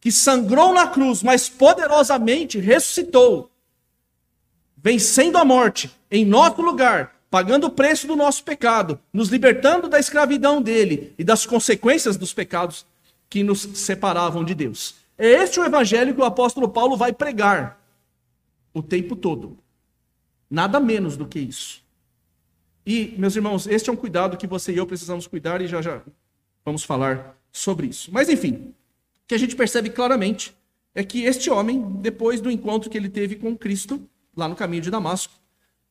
[0.00, 3.53] que sangrou na cruz, mas poderosamente ressuscitou,
[4.84, 9.98] vencendo a morte em nosso lugar, pagando o preço do nosso pecado, nos libertando da
[9.98, 12.84] escravidão dele e das consequências dos pecados
[13.30, 14.96] que nos separavam de Deus.
[15.16, 17.80] É este o evangelho que o apóstolo Paulo vai pregar
[18.74, 19.56] o tempo todo.
[20.50, 21.82] Nada menos do que isso.
[22.84, 25.80] E, meus irmãos, este é um cuidado que você e eu precisamos cuidar e já
[25.80, 26.02] já
[26.62, 28.12] vamos falar sobre isso.
[28.12, 28.74] Mas, enfim, o
[29.26, 30.54] que a gente percebe claramente
[30.94, 34.82] é que este homem, depois do encontro que ele teve com Cristo, lá no caminho
[34.82, 35.32] de Damasco,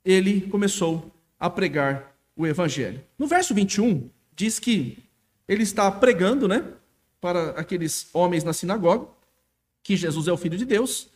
[0.03, 3.03] ele começou a pregar o evangelho.
[3.17, 4.97] No verso 21, diz que
[5.47, 6.63] ele está pregando, né?
[7.23, 9.08] para aqueles homens na sinagoga,
[9.82, 11.08] que Jesus é o Filho de Deus.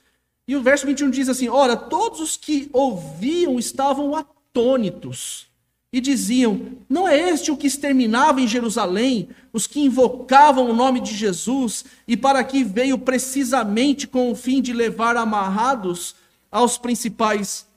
[0.47, 5.47] E o verso 21 diz assim: Ora, todos os que ouviam estavam atônitos
[5.91, 11.01] e diziam: Não é este o que exterminava em Jerusalém os que invocavam o nome
[11.01, 16.15] de Jesus e para que veio precisamente com o fim de levar amarrados
[16.57, 17.67] aos principais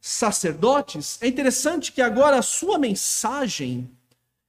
[0.00, 1.18] sacerdotes?
[1.20, 3.90] É interessante que agora a sua mensagem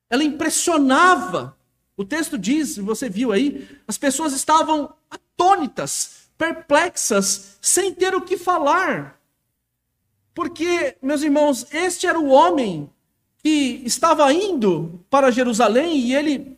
[0.10, 1.56] ela impressionava
[2.02, 8.38] o texto diz, você viu aí, as pessoas estavam atônitas, perplexas, sem ter o que
[8.38, 9.22] falar.
[10.34, 12.90] Porque, meus irmãos, este era o homem
[13.38, 16.58] que estava indo para Jerusalém e ele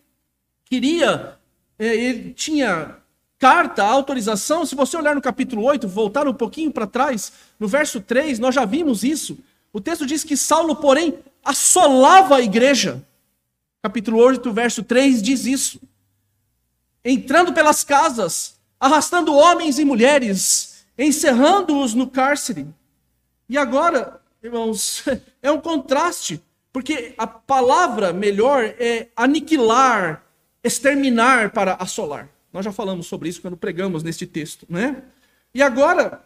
[0.63, 1.37] queria,
[1.77, 2.97] é, ele tinha
[3.43, 4.65] carta, autorização.
[4.65, 8.55] Se você olhar no capítulo 8, voltar um pouquinho para trás, no verso 3, nós
[8.55, 9.37] já vimos isso.
[9.73, 13.05] O texto diz que Saulo, porém, assolava a igreja
[13.81, 15.81] capítulo 8, verso 3 diz isso.
[17.03, 22.65] entrando pelas casas, arrastando homens e mulheres, encerrando-os no cárcere.
[23.49, 25.03] E agora, irmãos,
[25.43, 30.23] é um contraste, porque a palavra melhor é aniquilar,
[30.63, 32.29] exterminar para assolar.
[32.53, 35.01] Nós já falamos sobre isso quando pregamos neste texto, né?
[35.53, 36.23] E agora,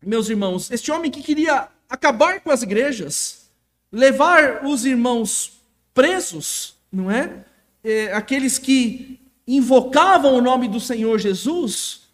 [0.00, 3.50] meus irmãos, este homem que queria acabar com as igrejas,
[3.90, 5.60] levar os irmãos
[5.92, 7.44] presos, não é?
[7.82, 12.08] é aqueles que invocavam o nome do Senhor Jesus,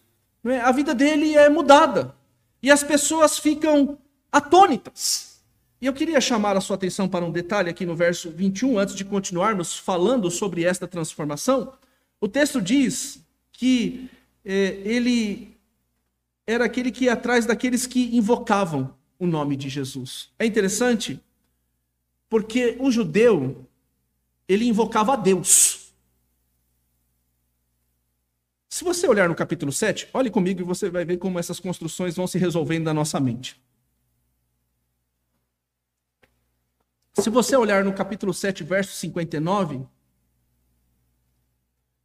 [0.44, 0.60] é?
[0.60, 2.14] a vida dele é mudada.
[2.62, 3.98] E as pessoas ficam
[4.30, 5.40] atônitas.
[5.80, 8.94] E eu queria chamar a sua atenção para um detalhe aqui no verso 21, antes
[8.94, 11.72] de continuarmos falando sobre esta transformação.
[12.20, 13.21] O texto diz
[13.62, 14.10] que
[14.44, 15.56] é, ele
[16.44, 20.32] era aquele que ia atrás daqueles que invocavam o nome de Jesus.
[20.36, 21.20] É interessante
[22.28, 23.64] porque o judeu
[24.48, 25.92] ele invocava a Deus.
[28.68, 32.16] Se você olhar no capítulo 7, olhe comigo e você vai ver como essas construções
[32.16, 33.62] vão se resolvendo na nossa mente.
[37.14, 39.86] Se você olhar no capítulo 7, verso 59,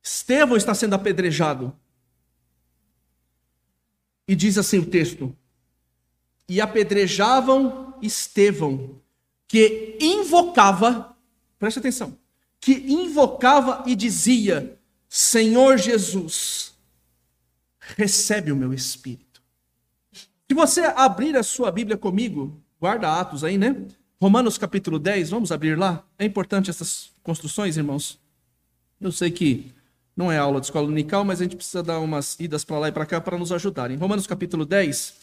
[0.07, 1.75] Estevão está sendo apedrejado.
[4.25, 5.35] E diz assim o texto:
[6.47, 9.01] E apedrejavam Estevão,
[9.47, 11.15] que invocava,
[11.59, 12.17] preste atenção,
[12.59, 16.73] que invocava e dizia: Senhor Jesus,
[17.79, 19.41] recebe o meu espírito.
[20.13, 23.85] Se você abrir a sua Bíblia comigo, guarda Atos aí, né?
[24.21, 26.07] Romanos capítulo 10, vamos abrir lá?
[26.17, 28.19] É importante essas construções, irmãos.
[28.99, 29.76] Eu sei que
[30.17, 32.87] não é aula de escola unical, mas a gente precisa dar umas idas para lá
[32.87, 33.95] e para cá para nos ajudarem.
[33.97, 35.15] Romanos capítulo 10,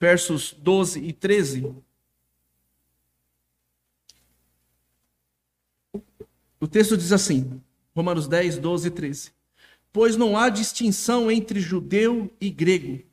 [0.00, 1.74] versos 12 e 13.
[6.60, 7.60] O texto diz assim,
[7.94, 9.32] Romanos 10, 12 e 13.
[9.92, 13.04] Pois não há distinção entre judeu e grego,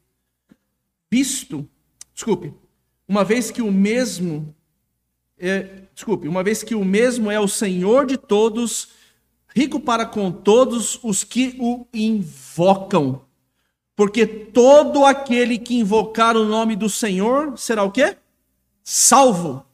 [1.10, 1.68] visto,
[2.14, 2.54] desculpe,
[3.08, 4.56] uma vez que o mesmo
[5.42, 8.90] é, desculpe, uma vez que o mesmo é o Senhor de todos,
[9.56, 13.24] rico para com todos os que o invocam.
[13.96, 18.18] Porque todo aquele que invocar o nome do Senhor será o quê?
[18.84, 19.66] Salvo.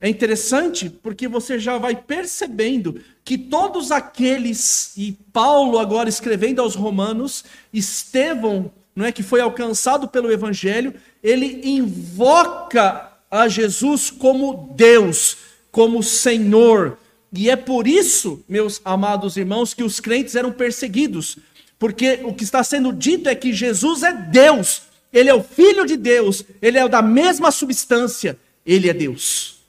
[0.00, 6.74] É interessante porque você já vai percebendo que todos aqueles, e Paulo agora escrevendo aos
[6.74, 15.36] Romanos, Estevão, não é que foi alcançado pelo evangelho, ele invoca a Jesus como Deus,
[15.70, 16.98] como Senhor.
[17.32, 21.38] E é por isso, meus amados irmãos, que os crentes eram perseguidos,
[21.78, 25.86] porque o que está sendo dito é que Jesus é Deus, ele é o Filho
[25.86, 29.60] de Deus, ele é da mesma substância, ele é Deus.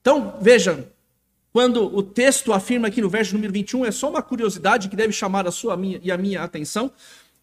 [0.00, 0.86] Então, veja,
[1.52, 5.12] quando o texto afirma aqui no verso número 21, é só uma curiosidade que deve
[5.12, 6.92] chamar a sua a minha, e a minha atenção.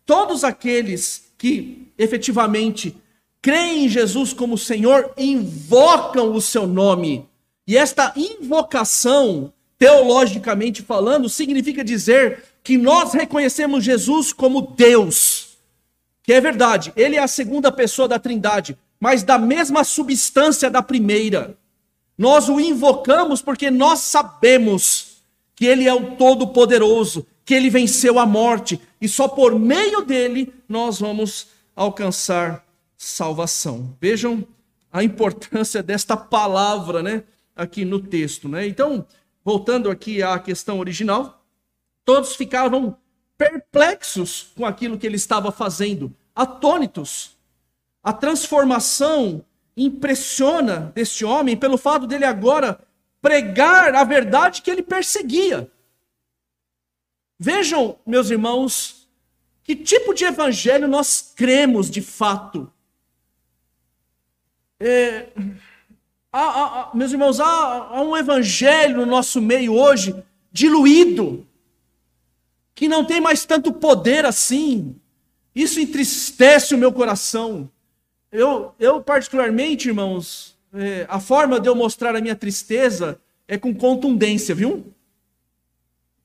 [0.05, 2.95] Todos aqueles que efetivamente
[3.43, 7.27] creem em Jesus como Senhor invocam o seu nome.
[7.67, 15.57] E esta invocação, teologicamente falando, significa dizer que nós reconhecemos Jesus como Deus.
[16.23, 20.81] Que é verdade, ele é a segunda pessoa da Trindade, mas da mesma substância da
[20.81, 21.57] primeira.
[22.17, 25.17] Nós o invocamos porque nós sabemos
[25.53, 30.53] que ele é o todo-poderoso, que ele venceu a morte e só por meio dele
[30.69, 32.62] nós vamos alcançar
[33.05, 33.95] salvação.
[33.99, 34.47] Vejam
[34.91, 37.23] a importância desta palavra, né,
[37.55, 38.67] aqui no texto, né?
[38.67, 39.05] Então,
[39.43, 41.43] voltando aqui à questão original,
[42.05, 42.97] todos ficavam
[43.37, 47.37] perplexos com aquilo que ele estava fazendo, atônitos.
[48.03, 49.43] A transformação
[49.75, 52.79] impressiona deste homem pelo fato dele agora
[53.21, 55.71] pregar a verdade que ele perseguia.
[57.39, 59.07] Vejam, meus irmãos,
[59.63, 62.71] que tipo de evangelho nós cremos de fato.
[64.79, 65.27] É,
[66.31, 70.15] há, há, meus irmãos, há, há um evangelho no nosso meio hoje
[70.51, 71.47] diluído,
[72.75, 74.95] que não tem mais tanto poder assim.
[75.55, 77.69] Isso entristece o meu coração.
[78.31, 83.73] Eu, eu particularmente, irmãos, é, a forma de eu mostrar a minha tristeza é com
[83.73, 84.91] contundência, viu?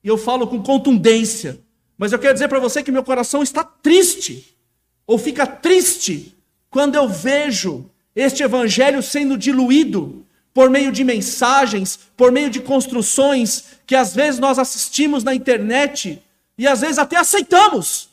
[0.03, 1.59] E eu falo com contundência.
[1.97, 4.57] Mas eu quero dizer para você que meu coração está triste,
[5.05, 6.35] ou fica triste,
[6.69, 13.79] quando eu vejo este evangelho sendo diluído por meio de mensagens, por meio de construções
[13.85, 16.21] que às vezes nós assistimos na internet
[16.57, 18.09] e às vezes até aceitamos.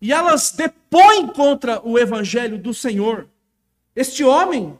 [0.00, 3.28] E elas depõem contra o evangelho do Senhor.
[3.94, 4.78] Este homem,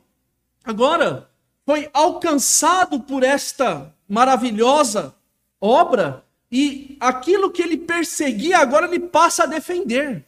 [0.65, 1.29] agora,
[1.67, 5.15] foi alcançado por esta maravilhosa
[5.61, 10.25] obra e aquilo que ele perseguia agora ele passa a defender.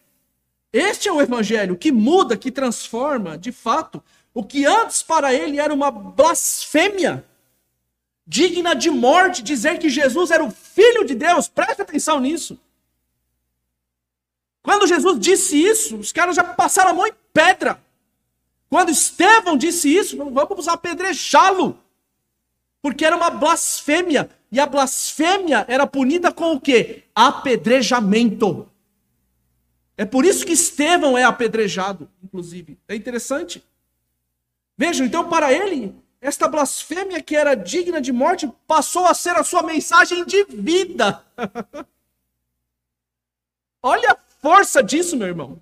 [0.73, 4.03] Este é o evangelho que muda, que transforma, de fato,
[4.33, 7.25] o que antes para ele era uma blasfêmia,
[8.25, 11.49] digna de morte, dizer que Jesus era o filho de Deus.
[11.49, 12.59] Preste atenção nisso.
[14.63, 17.83] Quando Jesus disse isso, os caras já passaram a mão em pedra.
[18.69, 21.77] Quando Estevão disse isso, vamos apedrejá-lo.
[22.81, 24.31] Porque era uma blasfêmia.
[24.53, 27.03] E a blasfêmia era punida com o quê?
[27.15, 28.70] Apedrejamento.
[30.01, 32.79] É por isso que Estevão é apedrejado, inclusive.
[32.89, 33.63] É interessante.
[34.75, 39.45] Vejam, então, para ele, esta blasfêmia que era digna de morte passou a ser a
[39.45, 41.23] sua mensagem de vida.
[43.83, 45.61] Olha a força disso, meu irmão.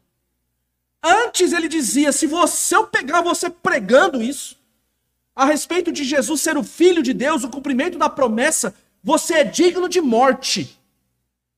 [1.02, 4.56] Antes ele dizia: se você eu pegar você pregando isso,
[5.34, 8.72] a respeito de Jesus ser o filho de Deus, o cumprimento da promessa,
[9.02, 10.78] você é digno de morte,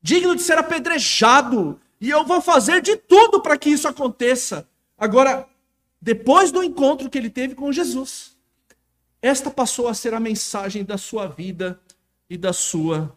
[0.01, 4.67] digno de ser apedrejado, e eu vou fazer de tudo para que isso aconteça.
[4.97, 5.47] Agora,
[6.01, 8.37] depois do encontro que ele teve com Jesus,
[9.21, 11.79] esta passou a ser a mensagem da sua vida
[12.29, 13.15] e da sua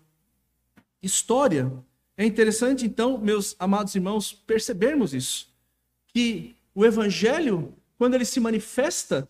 [1.01, 1.71] história.
[2.17, 5.47] É interessante, então, meus amados irmãos, percebermos isso.
[6.07, 9.29] Que o evangelho, quando ele se manifesta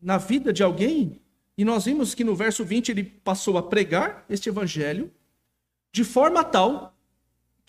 [0.00, 1.20] na vida de alguém,
[1.56, 5.12] e nós vimos que no verso 20 ele passou a pregar este evangelho
[5.92, 6.91] de forma tal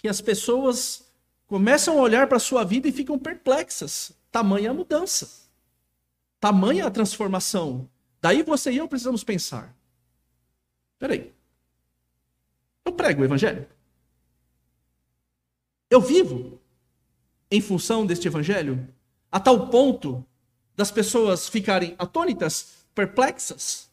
[0.03, 1.09] que as pessoas
[1.47, 4.11] começam a olhar para a sua vida e ficam perplexas.
[4.29, 5.47] Tamanha a mudança.
[6.41, 7.89] Tamanha a transformação.
[8.21, 9.73] Daí você e eu precisamos pensar.
[10.99, 11.31] Peraí.
[12.83, 13.65] Eu prego o evangelho?
[15.89, 16.59] Eu vivo
[17.49, 18.85] em função deste evangelho?
[19.31, 20.25] A tal ponto
[20.75, 23.89] das pessoas ficarem atônitas, perplexas?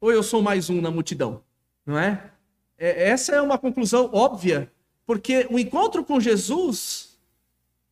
[0.00, 1.44] Ou eu sou mais um na multidão?
[1.84, 2.32] Não é?
[2.78, 4.72] é essa é uma conclusão óbvia
[5.06, 7.18] porque o encontro com Jesus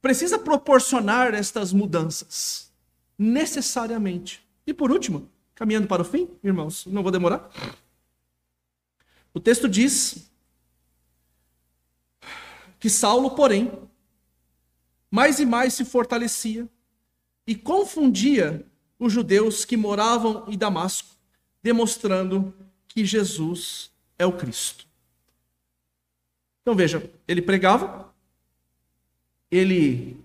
[0.01, 2.73] precisa proporcionar estas mudanças,
[3.19, 4.45] necessariamente.
[4.67, 7.51] E por último, caminhando para o fim, irmãos, não vou demorar.
[9.33, 10.31] O texto diz
[12.79, 13.71] que Saulo, porém,
[15.11, 16.69] mais e mais se fortalecia
[17.47, 18.67] e confundia
[18.99, 21.09] os judeus que moravam em Damasco,
[21.63, 22.55] demonstrando
[22.89, 24.87] que Jesus é o Cristo.
[26.63, 28.13] Então veja, ele pregava,
[29.51, 30.17] ele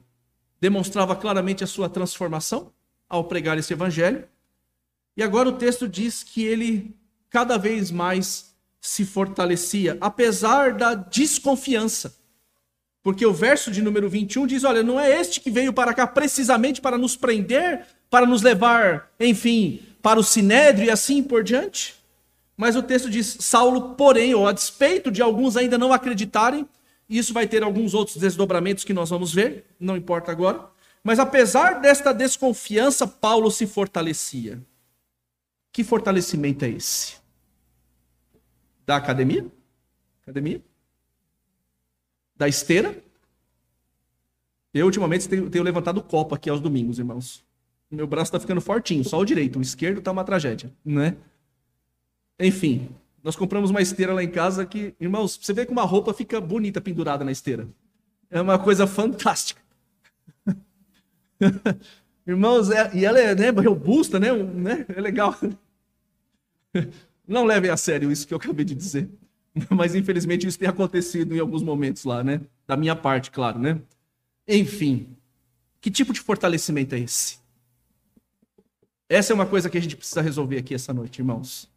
[0.62, 2.72] demonstrava claramente a sua transformação
[3.10, 4.28] ao pregar esse evangelho,
[5.16, 6.96] e agora o texto diz que ele
[7.30, 12.16] cada vez mais se fortalecia, apesar da desconfiança.
[13.02, 16.06] Porque o verso de número 21 diz: Olha, não é este que veio para cá
[16.06, 21.97] precisamente para nos prender, para nos levar, enfim, para o sinédrio e assim por diante.
[22.58, 26.68] Mas o texto diz: Saulo, porém, ou a despeito de alguns ainda não acreditarem,
[27.08, 30.68] isso vai ter alguns outros desdobramentos que nós vamos ver, não importa agora.
[31.04, 34.60] Mas apesar desta desconfiança, Paulo se fortalecia.
[35.72, 37.18] Que fortalecimento é esse?
[38.86, 39.46] Da academia?
[40.24, 40.62] Academia?
[42.36, 42.98] Da esteira?
[44.74, 47.46] Eu, ultimamente, tenho, tenho levantado o copo aqui aos domingos, irmãos.
[47.90, 49.60] Meu braço está ficando fortinho, só o direito.
[49.60, 51.16] O esquerdo está uma tragédia, né?
[52.40, 52.90] Enfim,
[53.24, 56.40] nós compramos uma esteira lá em casa que, irmãos, você vê que uma roupa fica
[56.40, 57.68] bonita pendurada na esteira.
[58.30, 59.62] É uma coisa fantástica.
[62.26, 64.86] irmãos, é, e ela é né, robusta, né, né?
[64.90, 65.36] É legal.
[67.28, 69.10] Não levem a sério isso que eu acabei de dizer.
[69.70, 72.42] Mas infelizmente isso tem acontecido em alguns momentos lá, né?
[72.66, 73.82] Da minha parte, claro, né?
[74.48, 75.18] Enfim,
[75.82, 77.40] que tipo de fortalecimento é esse?
[79.10, 81.70] Essa é uma coisa que a gente precisa resolver aqui essa noite, irmãos.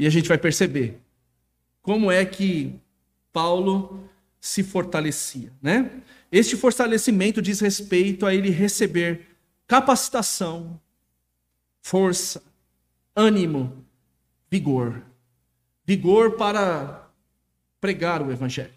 [0.00, 0.98] E a gente vai perceber
[1.82, 2.74] como é que
[3.30, 4.08] Paulo
[4.40, 5.90] se fortalecia, né?
[6.32, 9.26] Este fortalecimento diz respeito a ele receber
[9.66, 10.80] capacitação,
[11.82, 12.42] força,
[13.14, 13.84] ânimo,
[14.50, 15.04] vigor.
[15.84, 17.10] Vigor para
[17.78, 18.72] pregar o evangelho.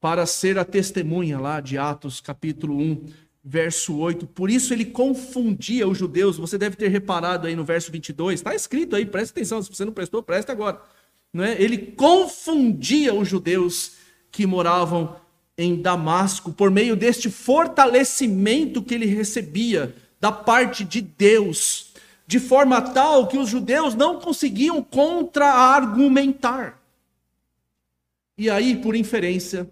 [0.00, 3.12] Para ser a testemunha lá de Atos capítulo 1,
[3.42, 4.26] verso 8.
[4.26, 6.38] Por isso ele confundia os judeus.
[6.38, 8.40] Você deve ter reparado aí no verso 22.
[8.40, 9.62] Está escrito aí, preste atenção.
[9.62, 10.80] Se você não prestou, preste agora.
[11.32, 11.60] Não é?
[11.60, 13.96] Ele confundia os judeus
[14.30, 15.16] que moravam
[15.56, 21.92] em Damasco por meio deste fortalecimento que ele recebia da parte de Deus,
[22.26, 26.80] de forma tal que os judeus não conseguiam contra-argumentar.
[28.38, 29.68] E aí, por inferência,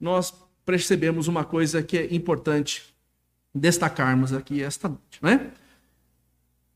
[0.00, 0.32] nós
[0.64, 2.91] percebemos uma coisa que é importante
[3.54, 5.50] destacarmos aqui esta noite, né?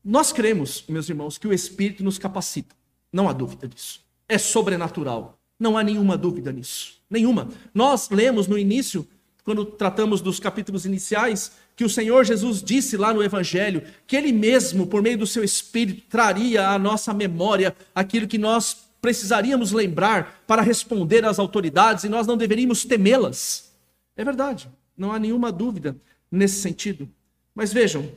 [0.03, 2.73] Nós cremos, meus irmãos, que o Espírito nos capacita.
[3.11, 4.01] Não há dúvida disso.
[4.27, 5.37] É sobrenatural.
[5.59, 7.01] Não há nenhuma dúvida nisso.
[7.09, 7.49] Nenhuma.
[7.73, 9.05] Nós lemos no início,
[9.43, 14.31] quando tratamos dos capítulos iniciais, que o Senhor Jesus disse lá no Evangelho que Ele
[14.31, 20.43] mesmo, por meio do seu Espírito, traria à nossa memória aquilo que nós precisaríamos lembrar
[20.47, 23.73] para responder às autoridades e nós não deveríamos temê-las.
[24.15, 25.95] É verdade, não há nenhuma dúvida
[26.31, 27.09] nesse sentido.
[27.53, 28.11] Mas vejam,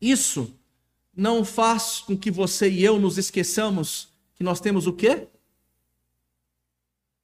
[0.00, 0.54] isso
[1.14, 5.28] não faz com que você e eu nos esqueçamos que nós temos o quê?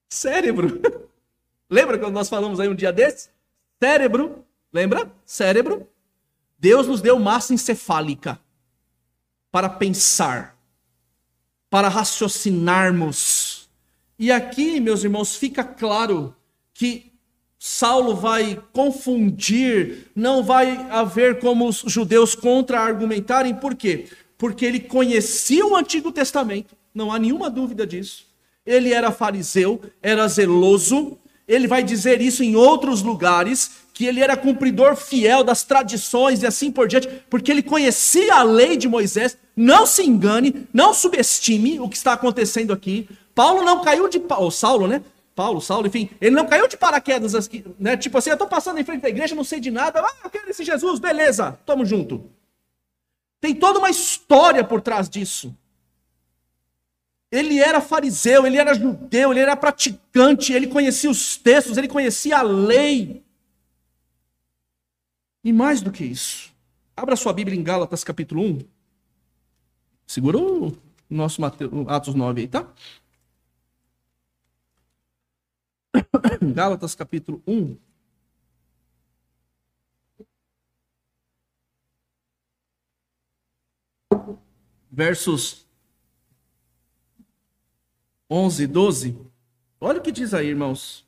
[0.08, 0.80] Cérebro.
[1.70, 3.30] Lembra quando nós falamos aí um dia desse?
[3.82, 4.44] Cérebro.
[4.72, 5.12] Lembra?
[5.24, 5.88] Cérebro.
[6.58, 8.40] Deus nos deu massa encefálica
[9.50, 10.58] para pensar,
[11.70, 13.70] para raciocinarmos.
[14.18, 16.34] E aqui, meus irmãos, fica claro
[16.74, 17.12] que
[17.58, 24.06] Saulo vai confundir, não vai haver como os judeus contra-argumentarem, por quê?
[24.36, 28.26] Porque ele conhecia o Antigo Testamento, não há nenhuma dúvida disso.
[28.64, 34.36] Ele era fariseu, era zeloso, ele vai dizer isso em outros lugares, que ele era
[34.36, 39.36] cumpridor fiel das tradições e assim por diante, porque ele conhecia a lei de Moisés.
[39.56, 43.08] Não se engane, não subestime o que está acontecendo aqui.
[43.34, 44.22] Paulo não caiu de.
[44.36, 45.02] Ou Saulo, né?
[45.38, 47.96] Paulo, Saulo, enfim, ele não caiu de paraquedas, né?
[47.96, 50.30] Tipo assim, eu estou passando em frente da igreja, não sei de nada, ah, eu
[50.30, 52.28] quero esse Jesus, beleza, tamo junto.
[53.40, 55.56] Tem toda uma história por trás disso.
[57.30, 62.38] Ele era fariseu, ele era judeu, ele era praticante, ele conhecia os textos, ele conhecia
[62.38, 63.22] a lei.
[65.44, 66.52] E mais do que isso,
[66.96, 68.58] abra sua Bíblia em Gálatas capítulo 1.
[70.04, 70.76] Segura o
[71.08, 72.66] nosso Mateus, Atos 9 aí, tá?
[76.54, 77.76] Gálatas capítulo 1.
[84.90, 85.66] Versos
[88.30, 89.18] 11 e 12.
[89.80, 91.06] Olha o que diz aí, irmãos.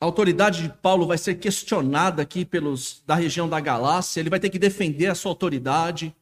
[0.00, 4.40] A autoridade de Paulo vai ser questionada aqui pelos da região da Galácia, ele vai
[4.40, 6.14] ter que defender a sua autoridade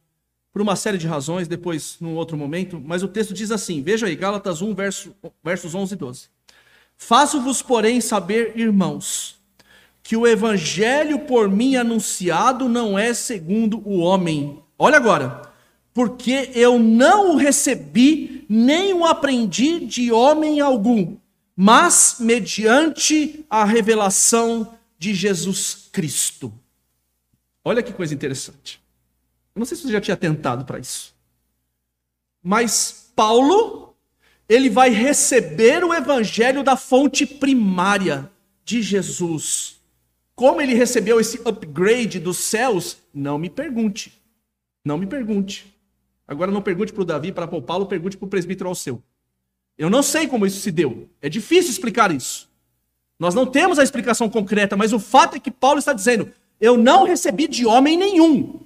[0.53, 4.05] por uma série de razões, depois num outro momento, mas o texto diz assim: veja
[4.05, 6.27] aí, Gálatas 1, verso, versos 11 e 12.
[6.95, 9.35] Faço-vos, porém, saber, irmãos,
[10.03, 14.61] que o evangelho por mim anunciado não é segundo o homem.
[14.77, 15.41] Olha agora,
[15.91, 21.17] porque eu não o recebi, nem o aprendi de homem algum,
[21.55, 26.53] mas mediante a revelação de Jesus Cristo.
[27.65, 28.82] Olha que coisa interessante.
[29.55, 31.13] Eu não sei se você já tinha tentado para isso.
[32.41, 33.95] Mas Paulo,
[34.49, 38.29] ele vai receber o evangelho da fonte primária
[38.65, 39.79] de Jesus.
[40.35, 44.19] Como ele recebeu esse upgrade dos céus, não me pergunte.
[44.83, 45.73] Não me pergunte.
[46.27, 49.01] Agora não pergunte para o Davi, para o Paulo, pergunte para o presbítero ao seu.
[49.77, 51.09] Eu não sei como isso se deu.
[51.21, 52.49] É difícil explicar isso.
[53.19, 56.77] Nós não temos a explicação concreta, mas o fato é que Paulo está dizendo: eu
[56.77, 58.59] não recebi de homem nenhum.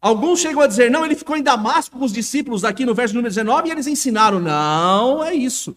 [0.00, 3.14] Alguns chegam a dizer, não, ele ficou em Damasco com os discípulos aqui no verso
[3.14, 4.40] número 19 e eles ensinaram.
[4.40, 5.76] Não, é isso.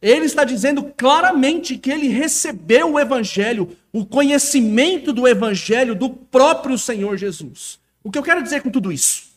[0.00, 6.78] Ele está dizendo claramente que ele recebeu o evangelho, o conhecimento do evangelho do próprio
[6.78, 7.78] Senhor Jesus.
[8.02, 9.28] O que eu quero dizer com tudo isso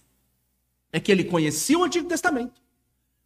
[0.94, 2.62] é que ele conhecia o Antigo Testamento,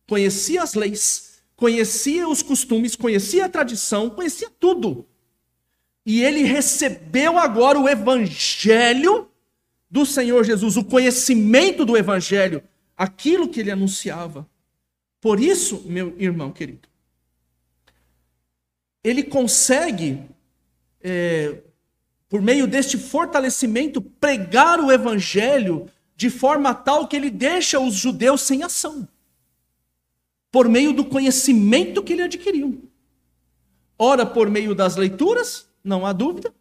[0.08, 5.06] conhecia as leis, conhecia os costumes, conhecia a tradição, conhecia tudo.
[6.06, 9.28] E ele recebeu agora o evangelho
[9.90, 12.64] do Senhor Jesus, o conhecimento do Evangelho,
[12.98, 14.48] aquilo que ele anunciava.
[15.22, 16.88] Por isso, meu irmão querido,
[19.04, 20.22] ele consegue,
[21.02, 21.62] é,
[22.28, 28.42] por meio deste fortalecimento, pregar o Evangelho de forma tal que ele deixa os judeus
[28.42, 29.08] sem ação,
[30.52, 32.90] por meio do conhecimento que ele adquiriu.
[33.98, 36.54] Ora, por meio das leituras, não há dúvida,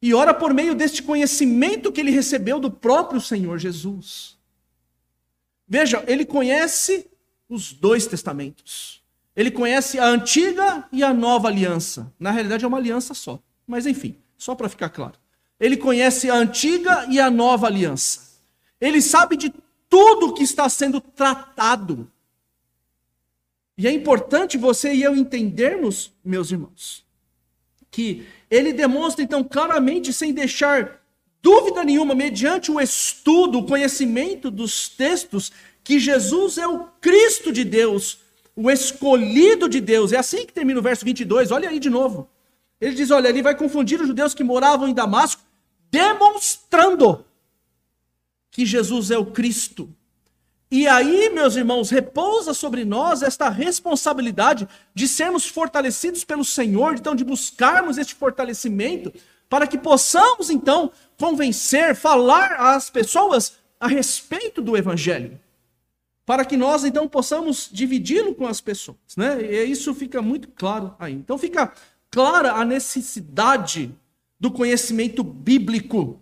[0.00, 4.36] e ora por meio deste conhecimento que ele recebeu do próprio Senhor Jesus.
[5.66, 7.08] Veja, ele conhece
[7.48, 9.02] os dois testamentos.
[9.34, 12.12] Ele conhece a antiga e a nova aliança.
[12.18, 13.38] Na realidade, é uma aliança só.
[13.66, 15.18] Mas enfim, só para ficar claro.
[15.58, 18.26] Ele conhece a antiga e a nova aliança.
[18.80, 19.52] Ele sabe de
[19.88, 22.10] tudo que está sendo tratado.
[23.76, 27.04] E é importante você e eu entendermos, meus irmãos,
[27.90, 31.00] que ele demonstra então claramente, sem deixar
[31.42, 37.64] dúvida nenhuma, mediante o estudo, o conhecimento dos textos, que Jesus é o Cristo de
[37.64, 38.18] Deus,
[38.54, 40.12] o escolhido de Deus.
[40.12, 42.28] É assim que termina o verso 22, olha aí de novo.
[42.80, 45.42] Ele diz: Olha, ele vai confundir os judeus que moravam em Damasco,
[45.90, 47.24] demonstrando
[48.50, 49.88] que Jesus é o Cristo.
[50.70, 57.14] E aí, meus irmãos, repousa sobre nós esta responsabilidade de sermos fortalecidos pelo Senhor, então
[57.14, 59.12] de buscarmos este fortalecimento,
[59.48, 65.38] para que possamos então convencer, falar às pessoas a respeito do Evangelho
[66.26, 69.40] para que nós então possamos dividi-lo com as pessoas, né?
[69.40, 71.14] E isso fica muito claro aí.
[71.14, 71.72] Então fica
[72.10, 73.94] clara a necessidade
[74.38, 76.20] do conhecimento bíblico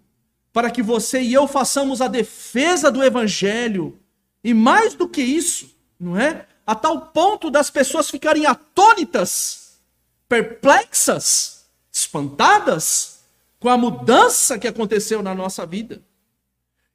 [0.53, 3.99] para que você e eu façamos a defesa do evangelho
[4.45, 6.47] e mais do que isso, não é?
[6.67, 9.81] A tal ponto das pessoas ficarem atônitas,
[10.29, 13.21] perplexas, espantadas
[13.59, 16.03] com a mudança que aconteceu na nossa vida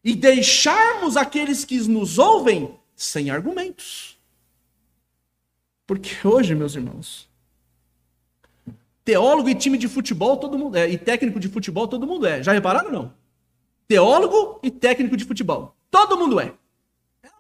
[0.04, 4.18] e deixarmos aqueles que nos ouvem sem argumentos.
[5.88, 7.28] Porque hoje, meus irmãos,
[9.04, 12.44] teólogo e time de futebol todo mundo é, e técnico de futebol todo mundo é.
[12.44, 13.14] Já repararam não?
[13.88, 15.76] Teólogo e técnico de futebol.
[15.90, 16.54] Todo mundo é.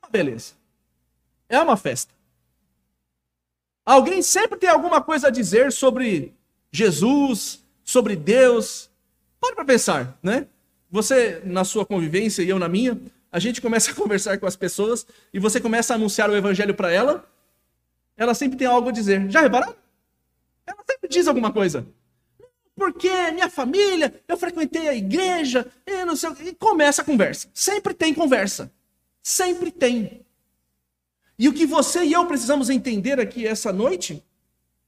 [0.09, 0.53] Beleza.
[1.47, 2.13] É uma festa.
[3.85, 6.33] Alguém sempre tem alguma coisa a dizer sobre
[6.71, 8.89] Jesus, sobre Deus.
[9.39, 10.47] Pode para pensar, né?
[10.91, 12.99] Você na sua convivência e eu na minha,
[13.31, 16.75] a gente começa a conversar com as pessoas e você começa a anunciar o evangelho
[16.75, 17.27] para ela,
[18.15, 19.29] ela sempre tem algo a dizer.
[19.29, 19.75] Já repararam?
[20.65, 21.87] Ela sempre diz alguma coisa.
[22.75, 27.49] Porque minha família, eu frequentei a igreja, e não sei, e começa a conversa.
[27.53, 28.71] Sempre tem conversa.
[29.21, 30.25] Sempre tem.
[31.37, 34.23] E o que você e eu precisamos entender aqui essa noite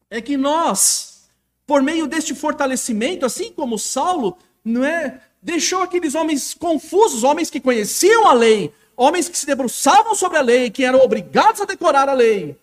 [0.09, 1.29] é que nós,
[1.65, 5.21] por meio deste fortalecimento, assim como Saulo, não é?
[5.41, 10.41] deixou aqueles homens confusos, homens que conheciam a lei, homens que se debruçavam sobre a
[10.41, 12.55] lei, que eram obrigados a decorar a lei,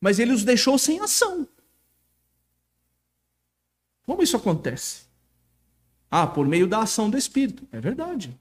[0.00, 1.48] mas ele os deixou sem ação.
[4.04, 5.06] Como isso acontece?
[6.10, 7.66] Ah, por meio da ação do Espírito.
[7.72, 8.36] É verdade.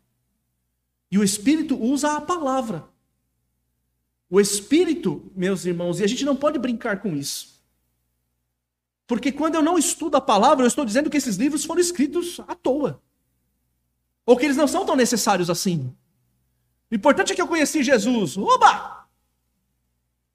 [1.16, 2.90] E o Espírito usa a palavra.
[4.30, 7.64] O Espírito, meus irmãos, e a gente não pode brincar com isso.
[9.08, 12.42] Porque quando eu não estudo a palavra, eu estou dizendo que esses livros foram escritos
[12.42, 13.02] à toa.
[14.26, 15.96] Ou que eles não são tão necessários assim.
[16.92, 18.38] O importante é que eu conheci Jesus.
[18.38, 19.08] Oba!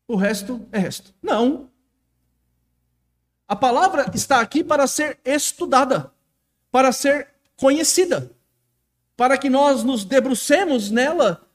[0.09, 1.15] O resto é resto.
[1.23, 1.69] Não.
[3.47, 6.11] A palavra está aqui para ser estudada,
[6.71, 8.35] para ser conhecida,
[9.21, 11.47] para que nós nos debrucemos nela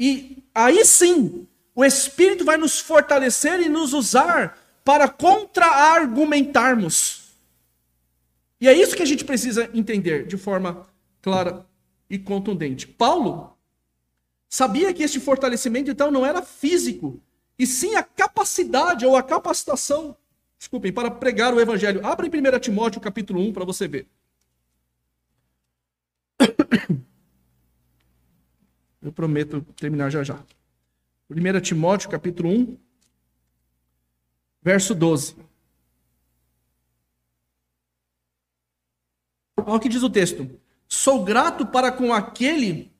[0.00, 7.30] e aí sim o Espírito vai nos fortalecer e nos usar para contra-argumentarmos.
[8.60, 10.88] E é isso que a gente precisa entender de forma
[11.22, 11.64] clara
[12.10, 12.88] e contundente.
[12.88, 13.56] Paulo
[14.48, 17.22] sabia que este fortalecimento então não era físico,
[17.56, 20.16] e sim a capacidade ou a capacitação,
[20.58, 22.04] desculpem, para pregar o evangelho.
[22.04, 24.08] Abra em 1 Timóteo capítulo 1 para você ver.
[29.02, 30.42] Eu prometo terminar já já.
[31.30, 32.78] 1 Timóteo capítulo 1,
[34.62, 35.36] verso 12.
[39.56, 40.48] Olha o que diz o texto.
[40.88, 42.92] Sou grato para com aquele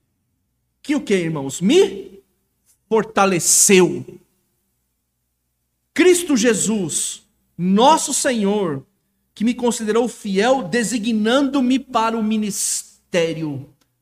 [0.83, 1.61] que o que, irmãos?
[1.61, 2.23] Me
[2.89, 4.05] fortaleceu.
[5.95, 7.23] Cristo Jesus,
[7.57, 8.85] nosso Senhor,
[9.35, 12.94] que me considerou fiel, designando-me para o ministério,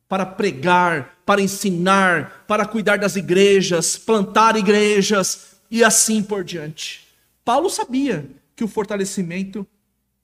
[0.08, 7.08] para pregar, para ensinar, para cuidar das igrejas, plantar igrejas e assim por diante.
[7.44, 9.66] Paulo sabia que o fortalecimento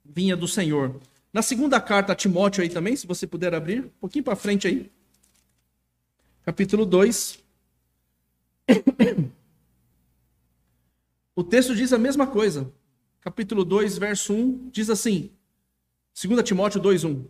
[0.05, 0.99] vinha do Senhor.
[1.33, 4.67] Na segunda carta a Timóteo aí também, se você puder abrir, um pouquinho para frente
[4.67, 4.91] aí.
[6.43, 7.39] Capítulo 2.
[11.35, 12.69] O texto diz a mesma coisa.
[13.21, 15.31] Capítulo 2, verso 1, diz assim:
[16.21, 17.25] 2 Timóteo 2, 1.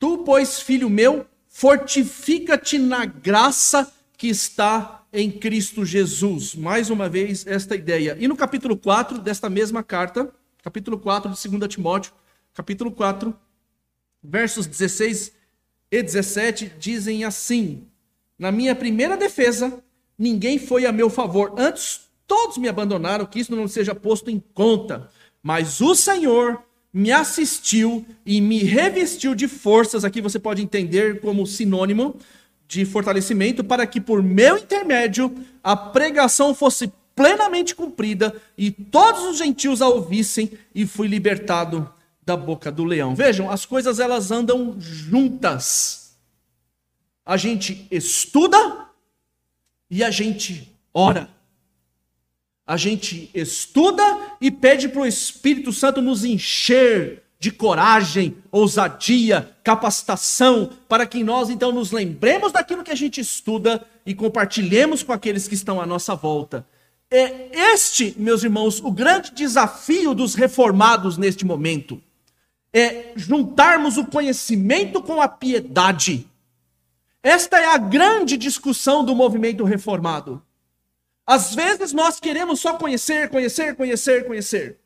[0.00, 6.54] Tu, pois, filho meu, fortifica-te na graça que está em Cristo Jesus.
[6.54, 8.16] Mais uma vez, esta ideia.
[8.18, 10.32] E no capítulo 4 desta mesma carta,
[10.62, 12.14] capítulo 4 de 2 Timóteo,
[12.54, 13.36] capítulo 4,
[14.22, 15.32] versos 16
[15.90, 17.86] e 17 dizem assim:
[18.38, 19.84] Na minha primeira defesa,
[20.18, 24.42] ninguém foi a meu favor, antes todos me abandonaram, que isso não seja posto em
[24.54, 25.10] conta.
[25.42, 26.62] Mas o Senhor
[26.92, 32.16] me assistiu e me revestiu de forças, aqui você pode entender como sinônimo
[32.66, 39.38] de fortalecimento, para que por meu intermédio a pregação fosse plenamente cumprida e todos os
[39.38, 41.92] gentios a ouvissem, e fui libertado
[42.24, 43.14] da boca do leão.
[43.14, 46.16] Vejam, as coisas elas andam juntas.
[47.26, 48.86] A gente estuda
[49.90, 51.28] e a gente ora.
[52.70, 54.00] A gente estuda
[54.40, 61.50] e pede para o Espírito Santo nos encher de coragem, ousadia, capacitação, para que nós
[61.50, 65.84] então nos lembremos daquilo que a gente estuda e compartilhemos com aqueles que estão à
[65.84, 66.64] nossa volta.
[67.10, 72.00] É este, meus irmãos, o grande desafio dos reformados neste momento.
[72.72, 76.24] É juntarmos o conhecimento com a piedade.
[77.20, 80.40] Esta é a grande discussão do movimento reformado.
[81.30, 84.78] Às vezes nós queremos só conhecer, conhecer, conhecer, conhecer.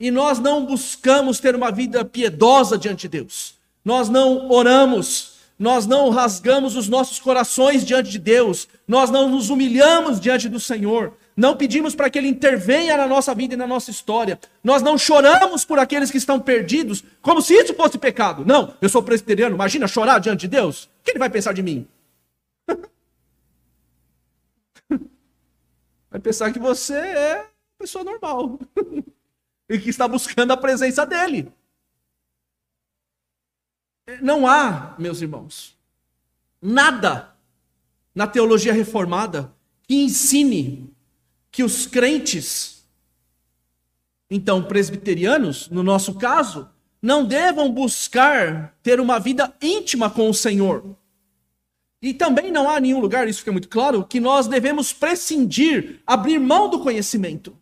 [0.00, 3.54] E nós não buscamos ter uma vida piedosa diante de Deus.
[3.84, 9.48] Nós não oramos, nós não rasgamos os nossos corações diante de Deus, nós não nos
[9.48, 13.68] humilhamos diante do Senhor, não pedimos para que Ele intervenha na nossa vida e na
[13.68, 18.44] nossa história, nós não choramos por aqueles que estão perdidos, como se isso fosse pecado.
[18.44, 20.86] Não, eu sou presbiteriano, imagina chorar diante de Deus?
[20.86, 21.86] O que Ele vai pensar de mim?
[26.16, 27.46] Vai pensar que você é
[27.78, 28.58] pessoa normal
[29.68, 31.52] e que está buscando a presença dele.
[34.22, 35.76] Não há, meus irmãos,
[36.62, 37.36] nada
[38.14, 40.90] na teologia reformada que ensine
[41.50, 42.86] que os crentes,
[44.30, 46.70] então presbiterianos, no nosso caso,
[47.02, 50.96] não devam buscar ter uma vida íntima com o Senhor.
[52.06, 56.38] E também não há nenhum lugar, isso fica muito claro, que nós devemos prescindir, abrir
[56.38, 57.58] mão do conhecimento.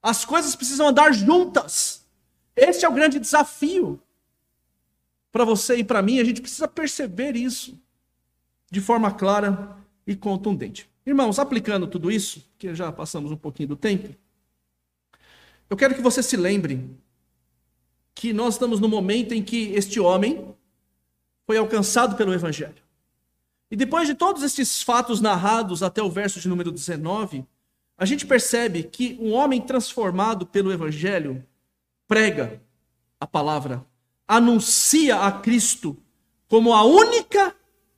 [0.00, 2.06] As coisas precisam andar juntas.
[2.54, 4.00] Este é o grande desafio.
[5.32, 7.76] Para você e para mim, a gente precisa perceber isso
[8.70, 9.76] de forma clara
[10.06, 10.88] e contundente.
[11.04, 14.14] Irmãos, aplicando tudo isso, que já passamos um pouquinho do tempo,
[15.68, 16.88] eu quero que você se lembre
[18.14, 20.54] que nós estamos no momento em que este homem
[21.48, 22.89] foi alcançado pelo Evangelho.
[23.70, 27.44] E depois de todos esses fatos narrados até o verso de número 19,
[27.96, 31.44] a gente percebe que um homem transformado pelo Evangelho
[32.08, 32.60] prega
[33.20, 33.84] a palavra,
[34.26, 35.96] anuncia a Cristo
[36.48, 37.54] como a única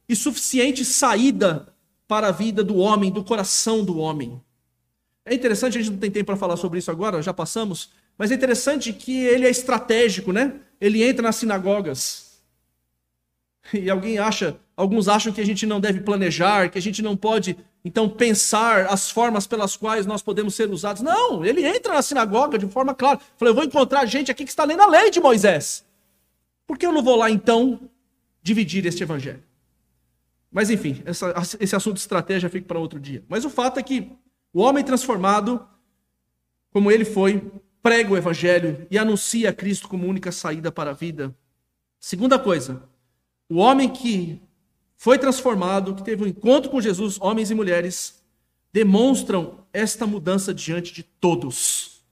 [0.07, 1.75] e suficiente saída
[2.07, 4.43] para a vida do homem, do coração do homem.
[5.25, 8.31] É interessante, a gente não tem tempo para falar sobre isso agora, já passamos, mas
[8.31, 10.61] é interessante que ele é estratégico, né?
[10.79, 12.33] Ele entra nas sinagogas,
[13.73, 17.17] e alguém acha, alguns acham que a gente não deve planejar, que a gente não
[17.17, 21.03] pode, então, pensar as formas pelas quais nós podemos ser usados.
[21.03, 23.21] Não, ele entra na sinagoga de forma clara.
[23.37, 25.85] Falei, eu vou encontrar gente aqui que está lendo a lei de Moisés.
[26.67, 27.81] Por que eu não vou lá, então,
[28.43, 29.43] dividir este evangelho?
[30.51, 33.25] Mas, enfim, essa, esse assunto de estratégia fica para outro dia.
[33.29, 34.11] Mas o fato é que
[34.53, 35.65] o homem transformado,
[36.73, 37.41] como ele foi,
[37.81, 41.35] prega o evangelho e anuncia Cristo como única saída para a vida.
[42.01, 42.83] Segunda coisa,
[43.49, 44.41] o homem que
[45.03, 48.23] foi transformado, que teve um encontro com Jesus, homens e mulheres,
[48.73, 52.05] demonstram esta mudança diante de todos,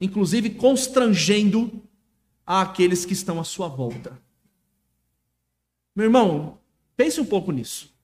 [0.00, 1.80] inclusive constrangendo
[2.44, 4.20] àqueles que estão à sua volta.
[5.94, 6.58] Meu irmão,
[6.96, 7.94] pense um pouco nisso.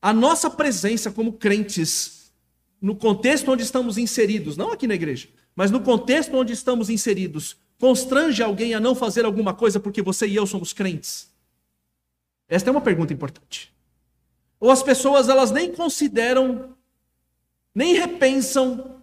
[0.00, 2.32] A nossa presença como crentes,
[2.80, 7.56] no contexto onde estamos inseridos, não aqui na igreja, mas no contexto onde estamos inseridos,
[7.80, 11.31] constrange alguém a não fazer alguma coisa porque você e eu somos crentes?
[12.52, 13.74] Esta é uma pergunta importante.
[14.60, 16.76] Ou as pessoas elas nem consideram,
[17.74, 19.02] nem repensam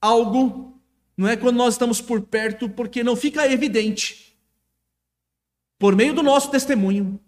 [0.00, 0.76] algo,
[1.16, 4.36] não é quando nós estamos por perto, porque não fica evidente,
[5.78, 7.20] por meio do nosso testemunho,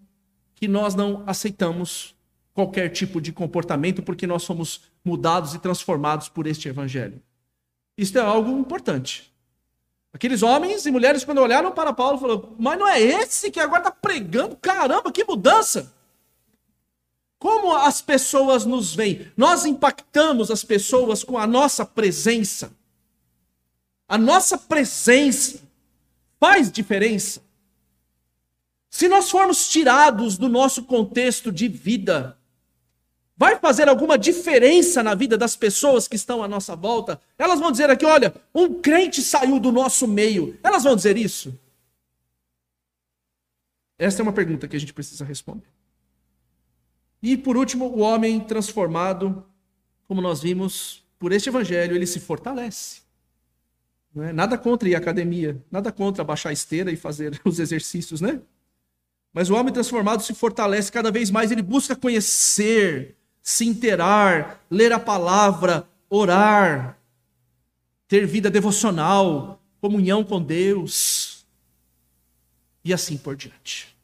[0.57, 2.17] que nós não aceitamos
[2.53, 7.23] qualquer tipo de comportamento, porque nós somos mudados e transformados por este evangelho.
[7.97, 9.30] Isto é algo importante.
[10.13, 13.81] Aqueles homens e mulheres, quando olharam para Paulo, falaram: Mas não é esse que agora
[13.81, 14.57] está pregando?
[14.57, 15.93] Caramba, que mudança!
[17.39, 19.33] Como as pessoas nos veem?
[19.37, 22.71] Nós impactamos as pessoas com a nossa presença.
[24.07, 25.61] A nossa presença
[26.39, 27.41] faz diferença.
[28.91, 32.37] Se nós formos tirados do nosso contexto de vida,
[33.41, 37.19] vai fazer alguma diferença na vida das pessoas que estão à nossa volta?
[37.39, 40.59] Elas vão dizer aqui: olha, um crente saiu do nosso meio.
[40.63, 41.59] Elas vão dizer isso?
[43.99, 45.67] Essa é uma pergunta que a gente precisa responder.
[47.23, 49.43] E por último, o homem transformado,
[50.07, 53.01] como nós vimos, por este evangelho, ele se fortalece.
[54.17, 54.35] É?
[54.35, 58.39] Nada contra ir à academia, nada contra baixar a esteira e fazer os exercícios, né?
[59.33, 63.17] Mas o homem transformado se fortalece cada vez mais, ele busca conhecer,
[63.51, 66.97] se interar, ler a palavra, orar,
[68.07, 71.45] ter vida devocional, comunhão com Deus
[72.85, 73.97] e assim por diante.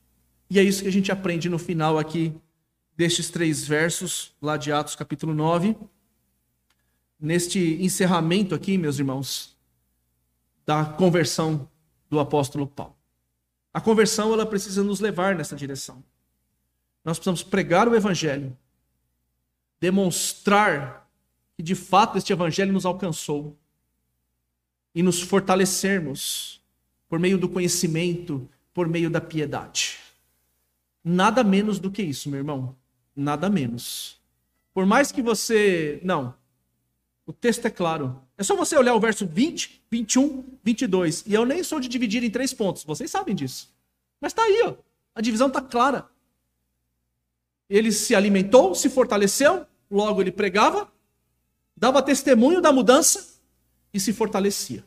[0.51, 2.34] E é isso que a gente aprende no final aqui
[2.97, 5.76] destes três versos, lá de Atos capítulo 9.
[7.18, 9.57] Neste encerramento aqui, meus irmãos,
[10.66, 11.70] da conversão
[12.11, 12.97] do apóstolo Paulo.
[13.72, 16.03] A conversão ela precisa nos levar nessa direção.
[17.05, 18.57] Nós precisamos pregar o evangelho,
[19.81, 21.09] demonstrar
[21.57, 23.57] que de fato este evangelho nos alcançou
[24.95, 26.61] e nos fortalecermos
[27.09, 29.99] por meio do conhecimento, por meio da piedade.
[31.05, 32.77] Nada menos do que isso, meu irmão.
[33.14, 34.20] Nada menos.
[34.74, 36.01] Por mais que você.
[36.03, 36.35] Não.
[37.24, 38.20] O texto é claro.
[38.37, 41.24] É só você olhar o verso 20, 21, 22.
[41.27, 42.85] E eu nem sou de dividir em três pontos.
[42.85, 43.74] Vocês sabem disso.
[44.20, 44.74] Mas está aí, ó.
[45.14, 46.09] A divisão está clara.
[47.69, 50.91] Ele se alimentou, se fortaleceu, logo ele pregava,
[51.77, 53.41] dava testemunho da mudança
[53.93, 54.85] e se fortalecia.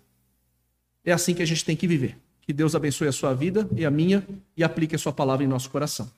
[1.04, 2.18] É assim que a gente tem que viver.
[2.42, 4.26] Que Deus abençoe a sua vida e a minha
[4.56, 6.10] e aplique a sua palavra em nosso coração.